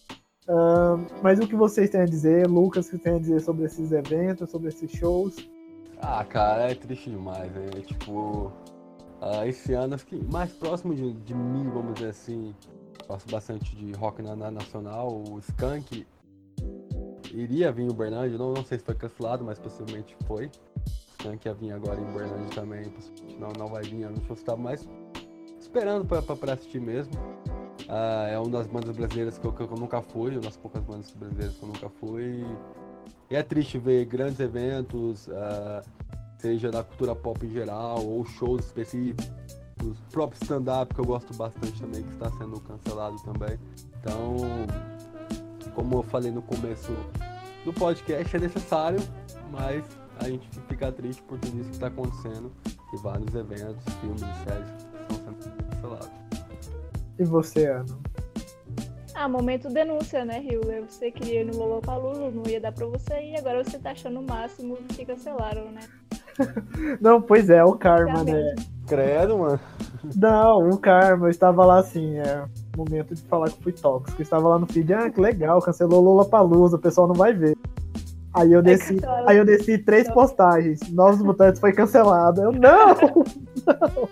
[0.48, 3.66] Uh, mas o que vocês têm a dizer, Lucas, o que tem a dizer sobre
[3.66, 5.36] esses eventos, sobre esses shows?
[6.02, 7.68] Ah, cara, é triste demais, né?
[7.86, 8.52] Tipo,
[9.22, 12.56] uh, esse ano fiquei mais próximo de, de, mim, vamos dizer assim.
[13.08, 16.06] Gosto bastante de rock na, na nacional, o Skank
[17.34, 20.50] iria vir o Bernard, não, não sei se foi cancelado, mas possivelmente foi
[21.40, 22.94] que ia vir agora em Berlândia também,
[23.40, 24.88] não, não vai vir, eu não estava mais
[25.60, 27.12] esperando para assistir mesmo.
[27.88, 30.84] Uh, é uma das bandas brasileiras que eu, que eu, nunca fui, uma das poucas
[30.84, 32.46] bandas brasileiras que eu nunca fui.
[33.30, 35.82] E é triste ver grandes eventos, uh,
[36.38, 39.32] seja da cultura pop em geral, ou shows específicos,
[39.84, 43.58] os próprios stand-up que eu gosto bastante também, que está sendo cancelado também.
[44.02, 44.36] Então,
[45.74, 46.92] como eu falei no começo
[47.64, 49.00] do podcast, é necessário,
[49.50, 49.86] mas
[50.20, 52.52] a gente fica triste por tudo isso que está acontecendo
[52.94, 54.70] e vários eventos, filmes séries
[55.02, 56.27] estão sendo cancelados.
[57.20, 57.86] E você, Ana?
[59.14, 60.62] Ah, momento denúncia, né, Rio?
[60.88, 64.20] Você queria ir no Lollapalooza, não ia dar pra você e agora você tá achando
[64.20, 65.82] o máximo que cancelaram, né?
[67.02, 68.56] não, pois é, o karma, né?
[68.86, 69.60] Credo, mano.
[70.16, 72.46] Não, o karma, eu estava lá assim, é
[72.78, 74.22] momento de falar que fui tóxico.
[74.22, 77.58] Eu estava lá no feed, ah, que legal, cancelou Lollapalooza, o pessoal não vai ver.
[78.36, 80.80] Aí eu desci, é aí eu desci três postagens.
[80.92, 82.42] Novos Mutantes foi cancelado.
[82.44, 82.96] Eu, não!
[83.66, 84.10] não.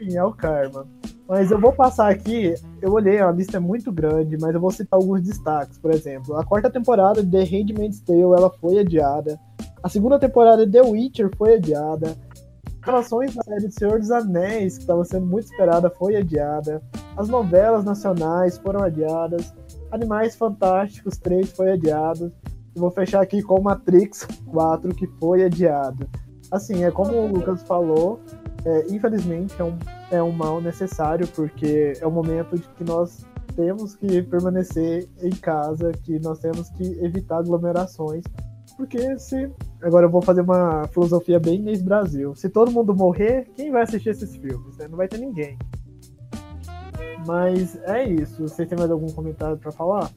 [0.00, 0.86] Enfim, é o karma.
[1.28, 4.70] Mas eu vou passar aqui, eu olhei, a lista é muito grande, mas eu vou
[4.70, 5.76] citar alguns destaques.
[5.76, 9.38] Por exemplo, a quarta temporada de The Handmaid's Tale, ela foi adiada.
[9.82, 12.16] A segunda temporada de The Witcher foi adiada.
[12.80, 16.80] gravações da série Senhor dos Anéis, que estava sendo muito esperada, foi adiada.
[17.16, 19.52] As novelas nacionais foram adiadas.
[19.90, 22.32] Animais Fantásticos 3 foi adiado.
[22.74, 26.08] E vou fechar aqui com Matrix 4, que foi adiado.
[26.52, 28.20] Assim, é como o Lucas falou,
[28.64, 29.76] é, infelizmente é um,
[30.10, 35.30] é um mal necessário, porque é o momento de que nós temos que permanecer em
[35.30, 38.24] casa, que nós temos que evitar aglomerações.
[38.76, 39.50] Porque se.
[39.82, 42.34] Agora eu vou fazer uma filosofia bem inês Brasil.
[42.34, 44.76] Se todo mundo morrer, quem vai assistir esses filmes?
[44.76, 44.86] Né?
[44.88, 45.56] Não vai ter ninguém.
[47.26, 48.42] Mas é isso.
[48.42, 50.10] Vocês têm mais algum comentário para falar?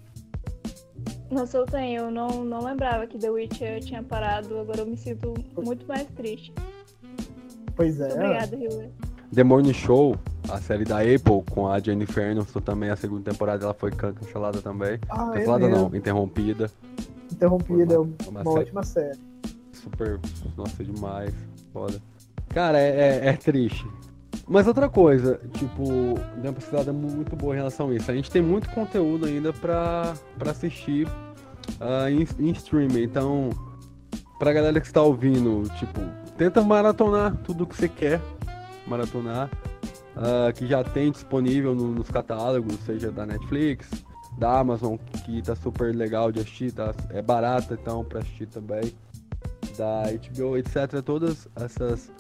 [1.31, 2.01] Nossa, eu tenho.
[2.03, 4.59] Eu não, não lembrava que The Witcher tinha parado.
[4.59, 6.53] Agora eu me sinto muito mais triste.
[7.75, 8.09] Pois é.
[8.09, 8.91] Muito obrigada, Hillary.
[9.33, 10.15] The Morning Show,
[10.49, 14.61] a série da Apple com a Jennifer Aniston também, a segunda temporada ela foi cancelada
[14.61, 14.99] também.
[15.09, 15.89] Ah, é cancelada mesmo.
[15.89, 16.71] não, interrompida.
[17.31, 18.59] Interrompida, é Uma- uma, uma série.
[18.63, 19.19] ótima série.
[19.71, 20.19] Super,
[20.57, 21.33] nossa, demais,
[21.71, 22.01] foda.
[22.49, 23.85] Cara, é, é- é triste.
[24.47, 25.83] Mas outra coisa, tipo,
[26.37, 28.09] deu uma pesquisada mu- muito boa em relação a isso.
[28.09, 31.07] A gente tem muito conteúdo ainda pra, pra assistir
[31.79, 33.03] ah, em, em streaming.
[33.03, 33.51] Então,
[34.39, 36.01] pra galera que está ouvindo, tipo,
[36.35, 38.19] tenta maratonar tudo que você quer
[38.89, 39.49] maratonar.
[40.15, 43.89] ah, que já tem disponível no- nos catálogos, seja da Netflix,
[44.37, 48.93] da Amazon, que tá super legal de assistir, tá, é barata então pra assistir também
[49.77, 51.01] da HBO, etc.
[51.05, 52.11] Todas essas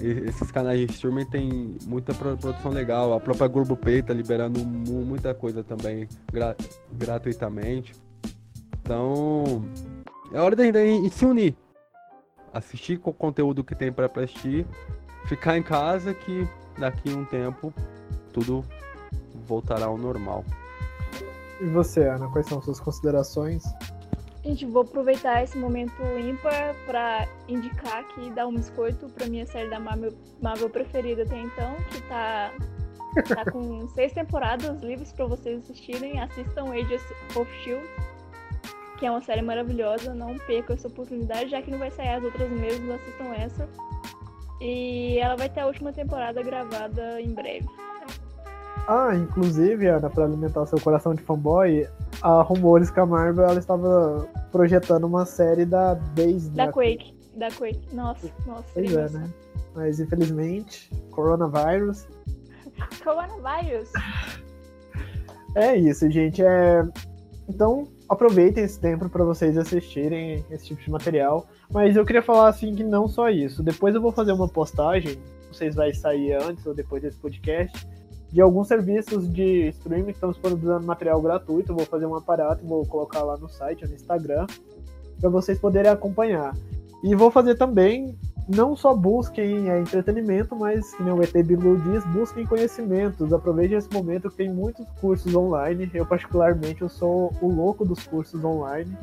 [0.00, 3.12] esses canais de streaming tem muita pro- produção legal.
[3.12, 6.56] A própria Globoplay tá liberando mu- muita coisa também gra-
[6.92, 7.92] gratuitamente.
[8.82, 9.64] Então,
[10.32, 11.54] é hora da gente se unir.
[12.52, 14.66] Assistir com o conteúdo que tem para assistir,
[15.26, 16.48] ficar em casa que
[16.78, 17.72] daqui a um tempo
[18.32, 18.64] tudo
[19.46, 20.44] voltará ao normal.
[21.60, 23.64] E você, Ana, quais são suas considerações?
[24.44, 29.46] Gente, vou aproveitar esse momento ímpar pra indicar aqui e dar um biscoito pra minha
[29.46, 32.52] série da Marvel, Marvel preferida até então, que tá,
[33.26, 36.20] tá com seis temporadas livres pra vocês assistirem.
[36.20, 37.02] Assistam Agents
[37.34, 37.84] of Shield,
[38.98, 40.14] que é uma série maravilhosa.
[40.14, 43.68] Não percam essa oportunidade, já que não vai sair as outras mesmo, assistam essa.
[44.60, 47.66] E ela vai ter a última temporada gravada em breve.
[48.88, 51.88] Ah, inclusive, Ana, para alimentar seu coração de fanboy,
[52.22, 56.50] há rumores que a Marvel ela estava projetando uma série da Daisy.
[56.50, 56.72] Da né?
[56.72, 57.14] Quake.
[57.34, 57.94] Da Quake.
[57.94, 58.64] Nossa, nossa.
[58.72, 59.28] Pois é, né?
[59.74, 62.06] Mas infelizmente, coronavírus.
[63.02, 63.90] Coronavirus.
[65.56, 66.42] É isso, gente.
[66.42, 66.82] É...
[67.48, 71.46] Então, aproveitem esse tempo para vocês assistirem esse tipo de material.
[71.70, 73.62] Mas eu queria falar assim que não só isso.
[73.62, 75.18] Depois eu vou fazer uma postagem,
[75.52, 77.86] se vai sair antes ou depois desse podcast,
[78.30, 81.72] de alguns serviços de streaming que estão disponibilizando material gratuito.
[81.72, 84.46] Eu vou fazer um aparato vou colocar lá no site, no Instagram,
[85.20, 86.54] para vocês poderem acompanhar.
[87.02, 88.16] E vou fazer também,
[88.48, 93.32] não só busquem é, entretenimento, mas, que nem o ET Bilu diz, busquem conhecimentos.
[93.32, 95.90] Aproveitem esse momento que tem muitos cursos online.
[95.92, 98.96] Eu, particularmente, eu sou o louco dos cursos online.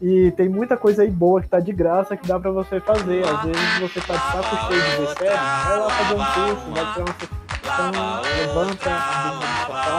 [0.00, 3.26] E tem muita coisa aí boa que tá de graça que dá pra você fazer.
[3.26, 6.70] Às vezes você tá de saco cheio de ver série, vai lá fazer um curso,
[6.70, 7.90] vai tirar uma certificação,
[8.38, 9.98] levanta a bunda do sofá.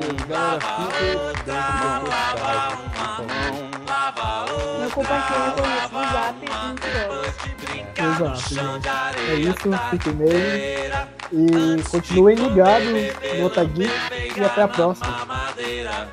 [0.00, 0.98] E, galera, fica
[1.44, 2.10] dentro do
[2.84, 3.34] por favor.
[4.80, 7.63] Não compartilhem com o Zap e Twitter.
[8.10, 8.88] Exato, gente.
[9.30, 10.84] É isso, fiquem bem.
[11.32, 12.88] E continuem ligados
[13.38, 13.90] no Otageek
[14.36, 15.24] e até a próxima.
[15.26, 16.08] madeira.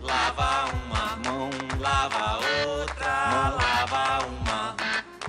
[0.00, 4.76] Lava uma mão, lava outra, lava uma,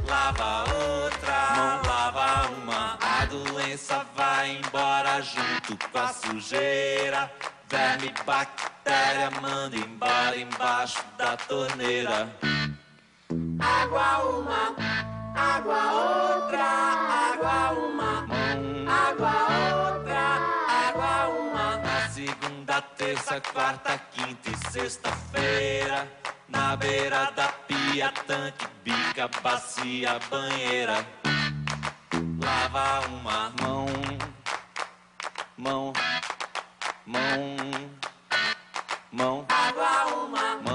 [0.07, 2.97] lava outra, mão, lava uma.
[3.01, 7.31] A doença vai embora junto com a sujeira.
[7.69, 12.29] Verme, bactéria, manda embora embaixo da torneira.
[13.59, 14.75] Água uma,
[15.35, 18.25] água outra, água uma,
[18.87, 19.35] água
[19.87, 20.23] outra,
[20.87, 21.77] água uma.
[21.77, 26.07] Na segunda, terça, quarta, quinta e sexta-feira,
[26.47, 31.05] na beira da pia, tanque, bica, bacia, banheira.
[32.39, 33.85] Lava uma mão,
[35.57, 35.93] mão,
[37.05, 37.53] mão,
[39.11, 40.72] mão, água uma, mão,